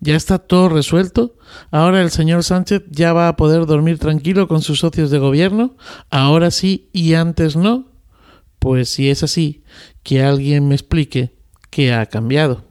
¿Ya 0.00 0.14
está 0.14 0.38
todo 0.38 0.68
resuelto? 0.68 1.36
¿Ahora 1.70 2.02
el 2.02 2.10
señor 2.10 2.44
Sánchez 2.44 2.82
ya 2.90 3.12
va 3.12 3.28
a 3.28 3.36
poder 3.36 3.66
dormir 3.66 3.98
tranquilo 3.98 4.46
con 4.46 4.62
sus 4.62 4.80
socios 4.80 5.10
de 5.10 5.18
gobierno? 5.18 5.76
¿Ahora 6.10 6.50
sí 6.50 6.88
y 6.92 7.14
antes 7.14 7.56
no? 7.56 7.88
Pues 8.58 8.88
si 8.88 9.10
es 9.10 9.22
así, 9.22 9.64
que 10.02 10.22
alguien 10.22 10.68
me 10.68 10.74
explique 10.74 11.34
qué 11.70 11.92
ha 11.92 12.06
cambiado. 12.06 12.64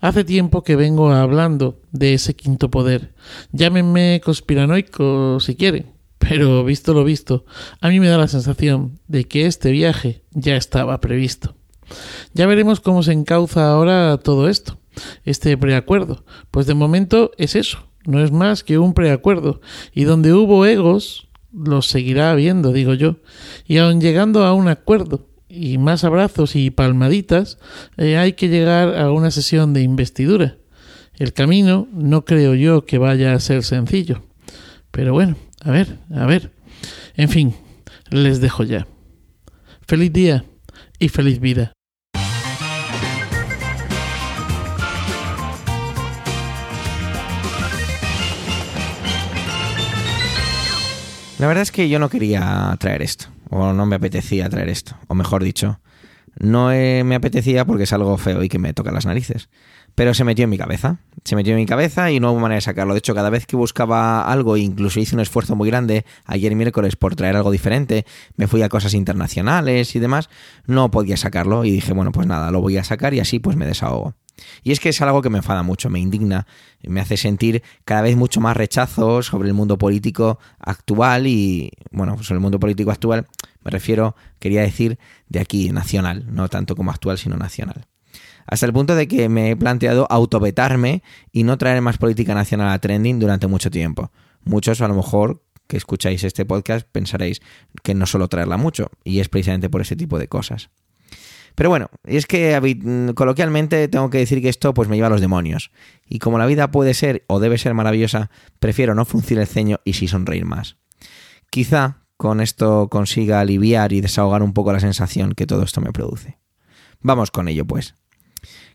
Hace 0.00 0.22
tiempo 0.22 0.62
que 0.62 0.76
vengo 0.76 1.10
hablando 1.12 1.80
de 1.90 2.14
ese 2.14 2.34
quinto 2.34 2.70
poder. 2.70 3.14
Llámenme 3.52 4.20
conspiranoico 4.22 5.40
si 5.40 5.56
quieren, 5.56 5.93
pero 6.28 6.64
visto 6.64 6.94
lo 6.94 7.04
visto, 7.04 7.44
a 7.80 7.88
mí 7.88 8.00
me 8.00 8.08
da 8.08 8.18
la 8.18 8.28
sensación 8.28 8.98
de 9.08 9.24
que 9.24 9.46
este 9.46 9.70
viaje 9.70 10.22
ya 10.32 10.56
estaba 10.56 11.00
previsto. 11.00 11.54
Ya 12.32 12.46
veremos 12.46 12.80
cómo 12.80 13.02
se 13.02 13.12
encauza 13.12 13.70
ahora 13.70 14.16
todo 14.18 14.48
esto 14.48 14.78
este 15.24 15.56
preacuerdo? 15.56 16.24
Pues 16.50 16.66
de 16.66 16.74
momento 16.74 17.32
es 17.38 17.56
eso, 17.56 17.86
no 18.06 18.22
es 18.22 18.32
más 18.32 18.64
que 18.64 18.78
un 18.78 18.94
preacuerdo. 18.94 19.60
Y 19.92 20.04
donde 20.04 20.32
hubo 20.32 20.66
egos, 20.66 21.28
los 21.52 21.86
seguirá 21.86 22.30
habiendo, 22.30 22.72
digo 22.72 22.94
yo. 22.94 23.16
Y 23.66 23.78
aun 23.78 24.00
llegando 24.00 24.44
a 24.44 24.54
un 24.54 24.68
acuerdo 24.68 25.28
y 25.48 25.78
más 25.78 26.04
abrazos 26.04 26.56
y 26.56 26.70
palmaditas, 26.70 27.58
eh, 27.96 28.16
hay 28.16 28.32
que 28.32 28.48
llegar 28.48 28.98
a 28.98 29.10
una 29.12 29.30
sesión 29.30 29.72
de 29.72 29.82
investidura. 29.82 30.56
El 31.16 31.32
camino 31.32 31.86
no 31.92 32.24
creo 32.24 32.54
yo 32.54 32.86
que 32.86 32.98
vaya 32.98 33.34
a 33.34 33.40
ser 33.40 33.62
sencillo. 33.62 34.22
Pero 34.90 35.12
bueno, 35.12 35.36
a 35.64 35.70
ver, 35.70 35.98
a 36.14 36.26
ver. 36.26 36.52
En 37.16 37.28
fin, 37.28 37.54
les 38.10 38.40
dejo 38.40 38.64
ya. 38.64 38.86
Feliz 39.86 40.12
día 40.12 40.44
y 40.98 41.08
feliz 41.08 41.40
vida. 41.40 41.72
La 51.38 51.48
verdad 51.48 51.62
es 51.62 51.72
que 51.72 51.88
yo 51.88 51.98
no 51.98 52.08
quería 52.08 52.74
traer 52.78 53.02
esto, 53.02 53.26
o 53.50 53.72
no 53.72 53.86
me 53.86 53.96
apetecía 53.96 54.48
traer 54.48 54.68
esto, 54.68 54.96
o 55.08 55.14
mejor 55.14 55.42
dicho, 55.42 55.80
no 56.38 56.68
me 56.68 57.14
apetecía 57.14 57.64
porque 57.64 57.82
es 57.82 57.92
algo 57.92 58.16
feo 58.16 58.42
y 58.42 58.48
que 58.48 58.58
me 58.58 58.72
toca 58.72 58.92
las 58.92 59.04
narices. 59.04 59.48
Pero 59.94 60.12
se 60.14 60.24
metió 60.24 60.44
en 60.44 60.50
mi 60.50 60.58
cabeza, 60.58 60.98
se 61.24 61.36
metió 61.36 61.52
en 61.52 61.60
mi 61.60 61.66
cabeza 61.66 62.10
y 62.10 62.20
no 62.20 62.32
hubo 62.32 62.40
manera 62.40 62.56
de 62.56 62.60
sacarlo. 62.62 62.94
De 62.94 62.98
hecho, 62.98 63.14
cada 63.14 63.30
vez 63.30 63.46
que 63.46 63.56
buscaba 63.56 64.30
algo, 64.30 64.56
incluso 64.56 65.00
hice 65.00 65.14
un 65.14 65.20
esfuerzo 65.20 65.54
muy 65.54 65.68
grande 65.68 66.04
ayer 66.24 66.54
miércoles 66.54 66.96
por 66.96 67.14
traer 67.14 67.36
algo 67.36 67.50
diferente, 67.50 68.04
me 68.36 68.48
fui 68.48 68.62
a 68.62 68.68
cosas 68.68 68.94
internacionales 68.94 69.94
y 69.94 70.00
demás, 70.00 70.28
no 70.66 70.90
podía 70.90 71.16
sacarlo 71.16 71.64
y 71.64 71.70
dije, 71.70 71.92
bueno, 71.92 72.12
pues 72.12 72.26
nada, 72.26 72.50
lo 72.50 72.60
voy 72.60 72.76
a 72.76 72.84
sacar 72.84 73.14
y 73.14 73.20
así 73.20 73.38
pues 73.38 73.56
me 73.56 73.66
desahogo. 73.66 74.14
Y 74.64 74.72
es 74.72 74.80
que 74.80 74.88
es 74.88 75.00
algo 75.00 75.22
que 75.22 75.30
me 75.30 75.38
enfada 75.38 75.62
mucho, 75.62 75.90
me 75.90 76.00
indigna, 76.00 76.48
me 76.82 77.00
hace 77.00 77.16
sentir 77.16 77.62
cada 77.84 78.02
vez 78.02 78.16
mucho 78.16 78.40
más 78.40 78.56
rechazo 78.56 79.22
sobre 79.22 79.46
el 79.46 79.54
mundo 79.54 79.78
político 79.78 80.40
actual 80.58 81.28
y, 81.28 81.70
bueno, 81.92 82.20
sobre 82.22 82.38
el 82.38 82.40
mundo 82.40 82.58
político 82.58 82.90
actual 82.90 83.28
me 83.64 83.70
refiero, 83.70 84.14
quería 84.38 84.60
decir, 84.60 84.98
de 85.28 85.40
aquí, 85.40 85.70
nacional, 85.70 86.26
no 86.28 86.48
tanto 86.48 86.76
como 86.76 86.90
actual, 86.90 87.16
sino 87.16 87.36
nacional. 87.36 87.86
Hasta 88.46 88.66
el 88.66 88.72
punto 88.72 88.94
de 88.94 89.08
que 89.08 89.28
me 89.28 89.50
he 89.50 89.56
planteado 89.56 90.06
autovetarme 90.10 91.02
y 91.32 91.44
no 91.44 91.58
traer 91.58 91.80
más 91.82 91.98
política 91.98 92.34
nacional 92.34 92.70
a 92.72 92.78
trending 92.78 93.18
durante 93.18 93.46
mucho 93.46 93.70
tiempo. 93.70 94.12
Muchos 94.44 94.80
a 94.80 94.88
lo 94.88 94.94
mejor 94.94 95.42
que 95.66 95.76
escucháis 95.76 96.24
este 96.24 96.44
podcast 96.44 96.86
pensaréis 96.90 97.40
que 97.82 97.94
no 97.94 98.06
solo 98.06 98.28
traerla 98.28 98.56
mucho, 98.56 98.90
y 99.02 99.20
es 99.20 99.28
precisamente 99.28 99.70
por 99.70 99.80
ese 99.80 99.96
tipo 99.96 100.18
de 100.18 100.28
cosas. 100.28 100.70
Pero 101.54 101.70
bueno, 101.70 101.88
es 102.04 102.26
que 102.26 102.60
mm, 102.60 103.14
coloquialmente 103.14 103.88
tengo 103.88 104.10
que 104.10 104.18
decir 104.18 104.42
que 104.42 104.48
esto 104.48 104.74
pues 104.74 104.88
me 104.88 104.96
lleva 104.96 105.06
a 105.06 105.10
los 105.10 105.20
demonios. 105.20 105.70
Y 106.06 106.18
como 106.18 106.38
la 106.38 106.46
vida 106.46 106.70
puede 106.70 106.94
ser 106.94 107.24
o 107.28 107.38
debe 107.38 107.58
ser 107.58 107.74
maravillosa, 107.74 108.30
prefiero 108.58 108.94
no 108.94 109.04
fruncir 109.04 109.38
el 109.38 109.46
ceño 109.46 109.80
y 109.84 109.92
sí 109.92 110.08
sonreír 110.08 110.44
más. 110.44 110.76
Quizá 111.50 112.04
con 112.16 112.40
esto 112.40 112.88
consiga 112.88 113.40
aliviar 113.40 113.92
y 113.92 114.00
desahogar 114.00 114.42
un 114.42 114.52
poco 114.52 114.72
la 114.72 114.80
sensación 114.80 115.32
que 115.32 115.46
todo 115.46 115.62
esto 115.62 115.80
me 115.80 115.92
produce. 115.92 116.38
Vamos 117.00 117.30
con 117.30 117.48
ello, 117.48 117.64
pues. 117.64 117.94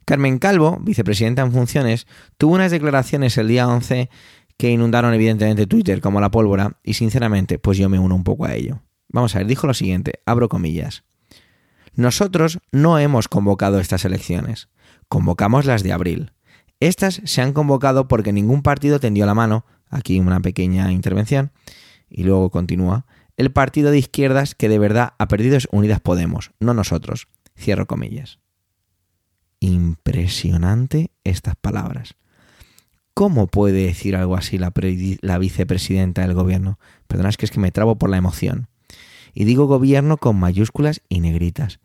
Carmen 0.09 0.39
Calvo, 0.39 0.79
vicepresidenta 0.81 1.43
en 1.43 1.51
funciones, 1.51 2.07
tuvo 2.39 2.55
unas 2.55 2.71
declaraciones 2.71 3.37
el 3.37 3.47
día 3.47 3.67
11 3.67 4.09
que 4.57 4.71
inundaron 4.71 5.13
evidentemente 5.13 5.67
Twitter 5.67 6.01
como 6.01 6.19
la 6.19 6.31
pólvora 6.31 6.79
y 6.83 6.95
sinceramente 6.95 7.59
pues 7.59 7.77
yo 7.77 7.89
me 7.89 7.99
uno 7.99 8.15
un 8.15 8.23
poco 8.23 8.45
a 8.45 8.55
ello. 8.55 8.81
Vamos 9.09 9.35
a 9.35 9.37
ver, 9.37 9.45
dijo 9.45 9.67
lo 9.67 9.75
siguiente, 9.75 10.13
abro 10.25 10.49
comillas. 10.49 11.03
Nosotros 11.93 12.57
no 12.71 12.97
hemos 12.97 13.27
convocado 13.27 13.79
estas 13.79 14.03
elecciones, 14.03 14.69
convocamos 15.09 15.65
las 15.65 15.83
de 15.83 15.93
abril. 15.93 16.31
Estas 16.79 17.21
se 17.25 17.43
han 17.43 17.53
convocado 17.53 18.07
porque 18.07 18.33
ningún 18.33 18.63
partido 18.63 18.99
tendió 18.99 19.27
la 19.27 19.35
mano, 19.35 19.63
aquí 19.91 20.19
una 20.19 20.39
pequeña 20.39 20.91
intervención, 20.91 21.51
y 22.09 22.23
luego 22.23 22.49
continúa, 22.49 23.05
el 23.37 23.51
partido 23.51 23.91
de 23.91 23.99
izquierdas 23.99 24.55
que 24.55 24.69
de 24.69 24.79
verdad 24.79 25.13
ha 25.19 25.27
perdido 25.27 25.55
es 25.55 25.67
Unidas 25.71 25.99
Podemos, 25.99 26.49
no 26.59 26.73
nosotros. 26.73 27.27
Cierro 27.55 27.85
comillas. 27.85 28.39
Impresionante 29.59 31.11
estas 31.23 31.55
palabras. 31.55 32.15
¿Cómo 33.13 33.47
puede 33.47 33.85
decir 33.85 34.15
algo 34.15 34.37
así 34.37 34.57
la, 34.57 35.37
vicepresidenta 35.39 36.21
del 36.21 36.33
gobierno? 36.33 36.79
Perdona, 37.07 37.29
es 37.29 37.35
que 37.35 37.45
es 37.45 37.51
que 37.51 37.59
me 37.59 37.71
trabo 37.71 37.97
por 37.97 38.09
la 38.09 38.15
emoción. 38.15 38.69
Y 39.33 39.43
digo 39.43 39.67
gobierno 39.67 40.17
con 40.17 40.39
mayúsculas 40.39 41.01
y 41.09 41.19
negritas. 41.19 41.79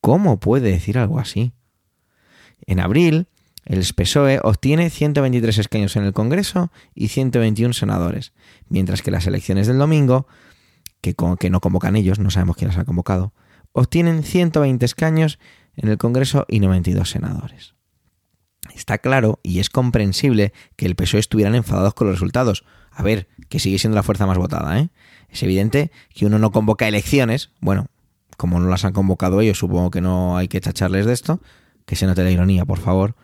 ¿Cómo 0.00 0.40
puede 0.40 0.72
decir 0.72 0.98
algo 0.98 1.20
así? 1.20 1.52
En 2.66 2.80
abril, 2.80 3.28
el 3.64 3.84
PSOE 3.94 4.40
obtiene 4.42 4.90
123 4.90 5.58
escaños 5.58 5.94
en 5.94 6.04
el 6.04 6.12
Congreso 6.12 6.72
y 6.92 7.06
121 7.06 7.72
senadores, 7.72 8.32
mientras 8.68 9.02
que 9.02 9.12
las 9.12 9.28
elecciones 9.28 9.68
del 9.68 9.78
domingo, 9.78 10.26
que, 11.00 11.14
que 11.38 11.50
no 11.50 11.60
convocan 11.60 11.94
ellos, 11.94 12.18
no 12.18 12.30
sabemos 12.30 12.56
quién 12.56 12.68
las 12.68 12.78
ha 12.78 12.84
convocado, 12.84 13.32
obtienen 13.72 14.24
120 14.24 14.84
escaños 14.84 15.38
en 15.80 15.88
el 15.88 15.98
Congreso 15.98 16.46
y 16.48 16.60
92 16.60 17.10
senadores. 17.10 17.74
Está 18.74 18.98
claro 18.98 19.40
y 19.42 19.58
es 19.58 19.70
comprensible 19.70 20.52
que 20.76 20.86
el 20.86 20.94
PSOE 20.94 21.20
estuvieran 21.20 21.54
enfadados 21.54 21.94
con 21.94 22.06
los 22.06 22.16
resultados. 22.16 22.64
A 22.90 23.02
ver, 23.02 23.28
que 23.48 23.58
sigue 23.58 23.78
siendo 23.78 23.96
la 23.96 24.02
fuerza 24.02 24.26
más 24.26 24.38
votada, 24.38 24.78
¿eh? 24.78 24.90
Es 25.28 25.42
evidente 25.42 25.90
que 26.14 26.26
uno 26.26 26.38
no 26.38 26.50
convoca 26.50 26.86
elecciones, 26.86 27.50
bueno, 27.60 27.86
como 28.36 28.60
no 28.60 28.68
las 28.68 28.84
han 28.84 28.92
convocado 28.92 29.40
ellos, 29.40 29.58
supongo 29.58 29.90
que 29.90 30.00
no 30.00 30.36
hay 30.36 30.48
que 30.48 30.60
tacharles 30.60 31.06
de 31.06 31.12
esto, 31.12 31.40
que 31.86 31.96
se 31.96 32.06
note 32.06 32.24
la 32.24 32.30
ironía, 32.30 32.64
por 32.64 32.78
favor. 32.78 33.16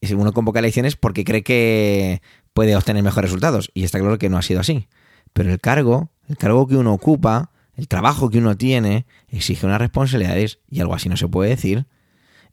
Y 0.00 0.12
uno 0.14 0.32
convoca 0.32 0.58
elecciones 0.60 0.96
porque 0.96 1.24
cree 1.24 1.42
que 1.42 2.22
puede 2.54 2.76
obtener 2.76 3.02
mejores 3.02 3.30
resultados, 3.30 3.70
y 3.74 3.84
está 3.84 3.98
claro 3.98 4.18
que 4.18 4.28
no 4.28 4.38
ha 4.38 4.42
sido 4.42 4.60
así. 4.60 4.88
Pero 5.32 5.52
el 5.52 5.60
cargo, 5.60 6.10
el 6.28 6.36
cargo 6.36 6.66
que 6.66 6.76
uno 6.76 6.92
ocupa, 6.92 7.50
el 7.78 7.86
trabajo 7.86 8.28
que 8.28 8.38
uno 8.38 8.56
tiene, 8.56 9.06
exige 9.28 9.64
unas 9.64 9.78
responsabilidades, 9.78 10.58
y 10.68 10.80
algo 10.80 10.94
así 10.94 11.08
no 11.08 11.16
se 11.16 11.28
puede 11.28 11.50
decir. 11.50 11.86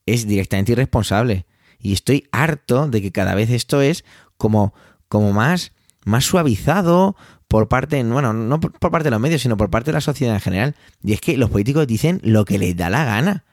Es 0.05 0.27
directamente 0.27 0.73
irresponsable. 0.73 1.47
Y 1.79 1.93
estoy 1.93 2.27
harto 2.31 2.87
de 2.87 3.01
que 3.01 3.11
cada 3.11 3.33
vez 3.33 3.49
esto 3.49 3.81
es 3.81 4.05
como, 4.37 4.75
como 5.07 5.33
más, 5.33 5.71
más 6.05 6.25
suavizado 6.25 7.15
por 7.47 7.67
parte, 7.67 8.03
bueno, 8.03 8.33
no 8.33 8.59
por, 8.59 8.91
parte 8.91 9.05
de 9.05 9.09
los 9.09 9.19
medios, 9.19 9.41
sino 9.41 9.57
por 9.57 9.71
parte 9.71 9.89
de 9.89 9.93
la 9.93 10.01
sociedad 10.01 10.35
en 10.35 10.41
general. 10.41 10.75
Y 11.03 11.13
es 11.13 11.21
que 11.21 11.37
los 11.37 11.49
políticos 11.49 11.87
dicen 11.87 12.21
lo 12.23 12.45
que 12.45 12.59
les 12.59 12.77
da 12.77 12.91
la 12.91 13.03
gana. 13.03 13.45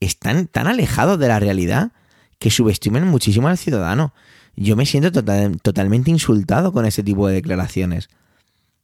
Están 0.00 0.46
tan 0.46 0.68
alejados 0.68 1.18
de 1.18 1.28
la 1.28 1.38
realidad 1.38 1.92
que 2.38 2.50
subestiman 2.50 3.06
muchísimo 3.06 3.48
al 3.48 3.58
ciudadano. 3.58 4.14
Yo 4.56 4.74
me 4.74 4.86
siento 4.86 5.12
total- 5.12 5.60
totalmente 5.60 6.10
insultado 6.10 6.72
con 6.72 6.86
ese 6.86 7.02
tipo 7.02 7.28
de 7.28 7.34
declaraciones. 7.34 8.08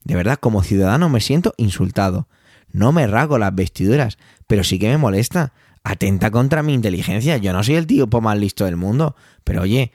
De 0.05 0.15
verdad, 0.15 0.39
como 0.39 0.63
ciudadano 0.63 1.09
me 1.09 1.21
siento 1.21 1.55
insultado. 1.57 2.29
No 2.73 2.93
me 2.93 3.07
rasgo 3.07 3.39
las 3.39 3.55
vestiduras, 3.55 4.19
pero 4.47 4.65
sí 4.65 4.79
que 4.79 4.89
me 4.89 4.99
molesta. 4.99 5.53
Atenta 5.83 6.31
contra 6.31 6.63
mi 6.63 6.75
inteligencia. 6.75 7.39
Yo 7.39 7.53
no 7.53 7.63
soy 7.63 7.77
el 7.77 7.87
tipo 7.87 8.21
más 8.21 8.39
listo 8.39 8.65
del 8.65 8.77
mundo. 8.77 9.17
Pero 9.45 9.63
oye, 9.63 9.93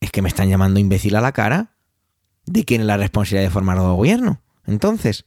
¿es 0.00 0.10
que 0.10 0.22
me 0.22 0.28
están 0.28 0.48
llamando 0.48 0.80
imbécil 0.80 1.16
a 1.16 1.20
la 1.20 1.32
cara? 1.32 1.72
¿De 2.46 2.64
quién 2.64 2.82
es 2.82 2.86
la 2.86 2.96
responsabilidad 2.96 3.48
de 3.48 3.52
formar 3.52 3.78
gobierno? 3.78 4.40
Entonces, 4.66 5.26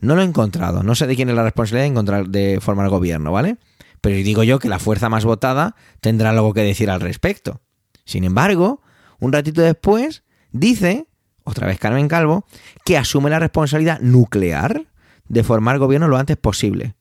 no 0.00 0.14
lo 0.14 0.22
he 0.22 0.24
encontrado. 0.24 0.82
No 0.82 0.94
sé 0.94 1.06
de 1.06 1.16
quién 1.16 1.28
es 1.28 1.34
la 1.34 1.44
responsabilidad 1.44 1.84
de, 1.84 1.90
encontrar, 1.90 2.28
de 2.28 2.58
formar 2.60 2.88
gobierno, 2.88 3.32
¿vale? 3.32 3.58
Pero 4.00 4.16
digo 4.16 4.42
yo 4.42 4.58
que 4.58 4.68
la 4.68 4.78
fuerza 4.78 5.08
más 5.08 5.24
votada 5.24 5.76
tendrá 6.00 6.30
algo 6.30 6.52
que 6.52 6.62
decir 6.62 6.90
al 6.90 7.00
respecto. 7.00 7.62
Sin 8.04 8.24
embargo, 8.24 8.82
un 9.18 9.32
ratito 9.32 9.62
después, 9.62 10.24
dice, 10.52 11.06
otra 11.44 11.66
vez 11.66 11.78
Carmen 11.78 12.08
Calvo, 12.08 12.46
que 12.84 12.98
asume 12.98 13.30
la 13.30 13.38
responsabilidad 13.38 14.00
nuclear 14.00 14.86
de 15.28 15.44
formar 15.44 15.78
gobierno 15.78 16.08
lo 16.08 16.16
antes 16.16 16.36
posible. 16.36 16.94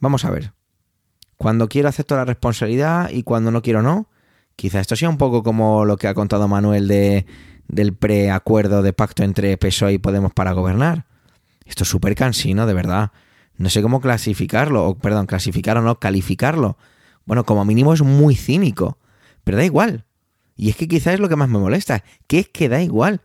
Vamos 0.00 0.24
a 0.24 0.30
ver. 0.30 0.52
Cuando 1.36 1.68
quiero 1.68 1.88
acepto 1.88 2.16
la 2.16 2.24
responsabilidad 2.24 3.10
y 3.10 3.22
cuando 3.22 3.50
no 3.50 3.62
quiero 3.62 3.82
no. 3.82 4.08
Quizá 4.56 4.80
esto 4.80 4.96
sea 4.96 5.10
un 5.10 5.18
poco 5.18 5.42
como 5.42 5.84
lo 5.84 5.98
que 5.98 6.08
ha 6.08 6.14
contado 6.14 6.48
Manuel 6.48 6.88
de, 6.88 7.26
del 7.68 7.94
preacuerdo 7.94 8.82
de 8.82 8.94
pacto 8.94 9.22
entre 9.22 9.56
PSOE 9.58 9.94
y 9.94 9.98
Podemos 9.98 10.32
para 10.32 10.52
gobernar. 10.52 11.06
Esto 11.66 11.82
es 11.82 11.90
súper 11.90 12.14
cansino, 12.14 12.66
de 12.66 12.72
verdad. 12.72 13.10
No 13.58 13.68
sé 13.68 13.82
cómo 13.82 14.00
clasificarlo, 14.00 14.86
o 14.86 14.96
perdón, 14.96 15.26
clasificar 15.26 15.76
o 15.76 15.82
no, 15.82 15.98
calificarlo. 15.98 16.78
Bueno, 17.24 17.44
como 17.44 17.64
mínimo 17.64 17.92
es 17.92 18.02
muy 18.02 18.34
cínico, 18.34 18.98
pero 19.44 19.58
da 19.58 19.64
igual. 19.64 20.04
Y 20.56 20.70
es 20.70 20.76
que 20.76 20.88
quizás 20.88 21.14
es 21.14 21.20
lo 21.20 21.28
que 21.28 21.36
más 21.36 21.48
me 21.48 21.58
molesta, 21.58 22.02
que 22.26 22.38
es 22.38 22.48
que 22.48 22.68
da 22.68 22.80
igual. 22.80 23.22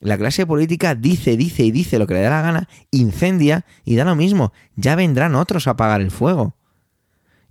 La 0.00 0.16
clase 0.16 0.46
política 0.46 0.94
dice, 0.94 1.36
dice 1.36 1.62
y 1.62 1.70
dice 1.70 1.98
lo 1.98 2.06
que 2.06 2.14
le 2.14 2.22
da 2.22 2.30
la 2.30 2.42
gana, 2.42 2.68
incendia 2.90 3.66
y 3.84 3.96
da 3.96 4.04
lo 4.04 4.16
mismo. 4.16 4.52
Ya 4.74 4.96
vendrán 4.96 5.34
otros 5.34 5.66
a 5.66 5.72
apagar 5.72 6.00
el 6.00 6.10
fuego. 6.10 6.56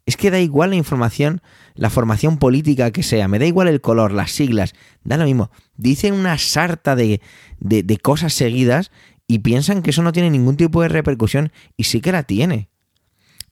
Es 0.08 0.18
que 0.18 0.32
da 0.32 0.40
igual 0.40 0.72
la 0.72 0.76
información, 0.76 1.42
la 1.76 1.92
formación 1.92 2.40
política 2.40 2.90
que 2.90 3.04
sea, 3.04 3.28
me 3.28 3.38
da 3.38 3.46
igual 3.46 3.68
el 3.68 3.82
color, 3.82 4.12
las 4.12 4.32
siglas, 4.32 4.74
da 5.04 5.18
lo 5.18 5.26
mismo. 5.26 5.52
Dicen 5.78 6.16
una 6.16 6.38
sarta 6.40 6.96
de, 6.96 7.22
de, 7.60 7.84
de 7.84 7.98
cosas 7.98 8.34
seguidas 8.34 8.92
y 9.28 9.40
piensan 9.40 9.84
que 9.84 9.92
eso 9.92 10.02
no 10.02 10.12
tiene 10.12 10.32
ningún 10.32 10.58
tipo 10.58 10.82
de 10.82 10.90
repercusión 10.90 11.52
y 11.78 11.84
sí 11.84 12.02
que 12.02 12.12
la 12.12 12.24
tiene. 12.24 12.70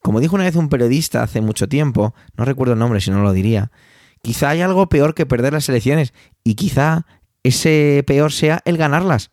Como 0.01 0.19
dijo 0.19 0.35
una 0.35 0.45
vez 0.45 0.55
un 0.55 0.69
periodista 0.69 1.21
hace 1.21 1.41
mucho 1.41 1.69
tiempo, 1.69 2.15
no 2.35 2.45
recuerdo 2.45 2.73
el 2.73 2.79
nombre 2.79 3.01
si 3.01 3.11
no 3.11 3.21
lo 3.21 3.33
diría, 3.33 3.71
quizá 4.23 4.49
hay 4.49 4.61
algo 4.61 4.89
peor 4.89 5.13
que 5.13 5.27
perder 5.27 5.53
las 5.53 5.69
elecciones 5.69 6.13
y 6.43 6.55
quizá 6.55 7.05
ese 7.47 8.03
peor 8.05 8.31
sea 8.31 8.61
el 8.65 8.77
ganarlas. 8.77 9.31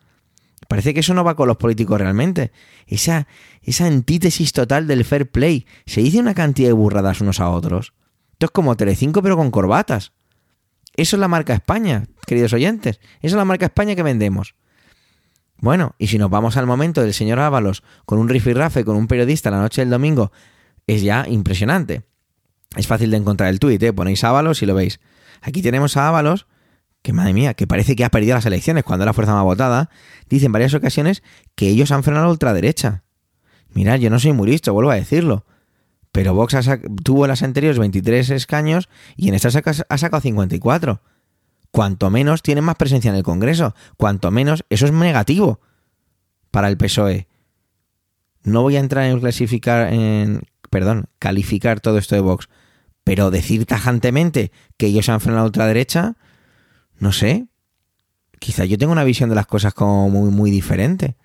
Parece 0.67 0.93
que 0.93 1.01
eso 1.01 1.13
no 1.13 1.23
va 1.23 1.35
con 1.35 1.47
los 1.47 1.57
políticos 1.57 1.99
realmente. 1.99 2.51
Esa, 2.87 3.27
esa 3.61 3.85
antítesis 3.85 4.51
total 4.51 4.87
del 4.87 5.05
fair 5.05 5.29
play. 5.29 5.65
Se 5.85 6.01
dice 6.01 6.19
una 6.19 6.33
cantidad 6.33 6.69
de 6.69 6.73
burradas 6.73 7.21
unos 7.21 7.39
a 7.39 7.49
otros. 7.49 7.93
Esto 8.33 8.47
es 8.47 8.51
como 8.51 8.75
Telecinco 8.75 9.21
pero 9.21 9.37
con 9.37 9.51
corbatas. 9.51 10.13
Eso 10.95 11.17
es 11.17 11.19
la 11.19 11.27
marca 11.27 11.53
España, 11.53 12.05
queridos 12.25 12.53
oyentes. 12.53 12.99
Esa 13.19 13.27
es 13.27 13.33
la 13.33 13.45
marca 13.45 13.65
España 13.65 13.95
que 13.95 14.03
vendemos. 14.03 14.55
Bueno, 15.57 15.95
y 15.97 16.07
si 16.07 16.17
nos 16.17 16.29
vamos 16.29 16.57
al 16.57 16.67
momento 16.67 17.01
del 17.01 17.13
señor 17.13 17.39
Ábalos 17.39 17.83
con 18.05 18.19
un 18.19 18.29
rifirrafe 18.29 18.83
con 18.83 18.95
un 18.95 19.07
periodista 19.07 19.51
la 19.51 19.59
noche 19.59 19.81
del 19.81 19.89
domingo, 19.89 20.31
es 20.87 21.01
ya 21.01 21.25
impresionante. 21.27 22.03
Es 22.75 22.87
fácil 22.87 23.11
de 23.11 23.17
encontrar 23.17 23.49
el 23.49 23.59
tuit, 23.59 23.81
¿eh? 23.83 23.93
ponéis 23.93 24.23
Ábalos 24.23 24.61
y 24.61 24.65
lo 24.65 24.75
veis. 24.75 24.99
Aquí 25.41 25.61
tenemos 25.61 25.95
a 25.97 26.07
Ábalos, 26.07 26.47
que 27.05 27.13
madre 27.13 27.33
mía, 27.33 27.53
que 27.53 27.67
parece 27.67 27.95
que 27.95 28.03
ha 28.03 28.09
perdido 28.09 28.33
las 28.35 28.45
elecciones 28.47 28.83
cuando 28.83 29.05
la 29.05 29.13
fuerza 29.13 29.33
más 29.33 29.43
votada, 29.43 29.89
dice 30.27 30.47
en 30.47 30.51
varias 30.51 30.73
ocasiones 30.73 31.21
que 31.55 31.69
ellos 31.69 31.91
han 31.91 32.01
frenado 32.03 32.25
a 32.25 32.27
la 32.27 32.31
ultraderecha. 32.31 33.03
Mirad, 33.73 33.99
yo 33.99 34.09
no 34.09 34.19
soy 34.19 34.33
muy 34.33 34.49
listo, 34.49 34.73
vuelvo 34.73 34.89
a 34.89 34.95
decirlo. 34.95 35.45
Pero 36.11 36.33
Vox 36.33 36.55
tuvo 37.03 37.25
en 37.25 37.29
las 37.29 37.43
anteriores 37.43 37.77
23 37.77 38.31
escaños 38.31 38.89
y 39.15 39.29
en 39.29 39.35
esta 39.35 39.51
saca- 39.51 39.85
ha 39.87 39.97
sacado 39.97 40.21
54. 40.21 41.01
Cuanto 41.71 42.09
menos 42.09 42.41
tienen 42.41 42.63
más 42.63 42.75
presencia 42.75 43.11
en 43.11 43.17
el 43.17 43.23
Congreso, 43.23 43.75
cuanto 43.97 44.31
menos 44.31 44.65
eso 44.69 44.85
es 44.85 44.91
negativo 44.91 45.59
para 46.49 46.69
el 46.69 46.77
PSOE. 46.77 47.27
No 48.43 48.61
voy 48.63 48.77
a 48.77 48.79
entrar 48.79 49.05
en 49.05 49.19
clasificar, 49.19 49.91
perdón, 50.71 51.05
calificar 51.19 51.81
todo 51.81 51.97
esto 51.99 52.15
de 52.15 52.21
Vox, 52.21 52.49
pero 53.03 53.29
decir 53.29 53.65
tajantemente 53.65 54.51
que 54.77 54.87
ellos 54.87 55.09
han 55.09 55.19
frenado 55.19 55.41
a 55.41 55.43
la 55.43 55.47
ultraderecha, 55.47 56.15
no 56.99 57.11
sé. 57.11 57.47
Quizá 58.39 58.65
yo 58.65 58.77
tengo 58.77 58.91
una 58.91 59.03
visión 59.03 59.29
de 59.29 59.35
las 59.35 59.47
cosas 59.47 59.73
como 59.73 60.09
muy, 60.09 60.29
muy 60.31 60.51
diferente. 60.51 61.15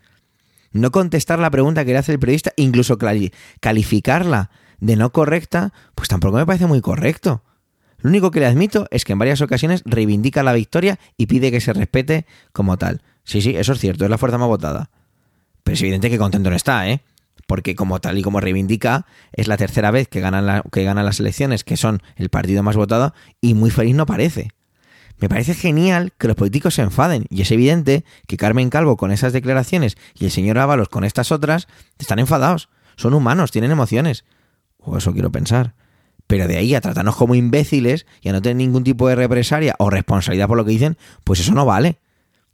No 0.73 0.91
contestar 0.93 1.39
la 1.39 1.51
pregunta 1.51 1.85
que 1.85 1.93
le 1.93 1.99
hace 1.99 2.13
el 2.13 2.19
periodista, 2.21 2.53
incluso 2.57 2.97
cali- 2.99 3.33
calificarla 3.61 4.51
de 4.79 4.97
no 4.97 5.11
correcta, 5.13 5.73
pues 5.95 6.09
tampoco 6.09 6.37
me 6.37 6.47
parece 6.47 6.67
muy 6.67 6.81
correcto. 6.81 7.43
Lo 7.99 8.09
único 8.09 8.31
que 8.31 8.41
le 8.41 8.47
admito 8.47 8.87
es 8.91 9.05
que 9.05 9.13
en 9.13 9.19
varias 9.19 9.41
ocasiones 9.43 9.83
reivindica 9.85 10.43
la 10.43 10.53
victoria 10.55 10.99
y 11.17 11.27
pide 11.27 11.51
que 11.51 11.61
se 11.61 11.73
respete 11.73 12.25
como 12.53 12.79
tal. 12.79 13.03
Sí, 13.25 13.43
sí, 13.43 13.55
eso 13.57 13.73
es 13.73 13.81
cierto, 13.81 14.05
es 14.05 14.11
la 14.11 14.17
fuerza 14.19 14.39
más 14.39 14.49
votada. 14.49 14.91
Pero 15.65 15.75
es 15.75 15.83
evidente 15.83 16.09
que 16.09 16.17
contento 16.19 16.49
no 16.49 16.57
está, 16.57 16.89
¿eh? 16.89 17.03
Porque 17.47 17.75
como 17.75 18.01
tal 18.01 18.17
y 18.17 18.23
como 18.23 18.41
reivindica, 18.41 19.07
es 19.33 19.49
la 19.49 19.57
tercera 19.57 19.91
vez 19.91 20.09
que 20.09 20.21
ganan, 20.21 20.47
la- 20.47 20.63
que 20.73 20.85
ganan 20.85 21.05
las 21.05 21.21
elecciones, 21.21 21.65
que 21.65 21.77
son 21.77 22.01
el 22.17 22.31
partido 22.31 22.63
más 22.63 22.77
votado, 22.77 23.13
y 23.41 23.55
muy 23.55 23.71
feliz 23.71 23.95
no 23.97 24.07
parece. 24.07 24.51
Me 25.21 25.29
parece 25.29 25.55
genial 25.55 26.13
que 26.17 26.29
los 26.29 26.37
políticos 26.37 26.75
se 26.75 26.83
enfaden, 26.83 27.27
y 27.29 27.43
es 27.43 27.51
evidente 27.51 28.05
que 28.27 28.39
Carmen 28.39 28.71
Calvo 28.71 28.97
con 28.97 29.13
esas 29.13 29.35
declaraciones 29.35 29.97
y 30.15 30.25
el 30.25 30.31
señor 30.31 30.59
Ábalos 30.59 30.89
con 30.89 31.05
estas 31.05 31.31
otras 31.31 31.69
están 31.99 32.19
enfadados. 32.19 32.71
Son 32.97 33.13
humanos, 33.13 33.51
tienen 33.51 33.71
emociones. 33.71 34.25
O 34.79 34.97
eso 34.97 35.13
quiero 35.13 35.31
pensar. 35.31 35.75
Pero 36.27 36.49
de 36.49 36.57
ahí 36.57 36.75
a 36.75 36.81
tratarnos 36.81 37.17
como 37.17 37.35
imbéciles 37.35 38.07
y 38.23 38.31
a 38.31 38.33
no 38.33 38.41
tener 38.41 38.57
ningún 38.57 38.83
tipo 38.83 39.09
de 39.09 39.15
represalia 39.15 39.75
o 39.79 39.91
responsabilidad 39.91 40.49
por 40.49 40.57
lo 40.57 40.65
que 40.65 40.71
dicen, 40.71 40.97
pues 41.25 41.41
eso 41.41 41.53
no 41.53 41.67
vale. 41.67 41.99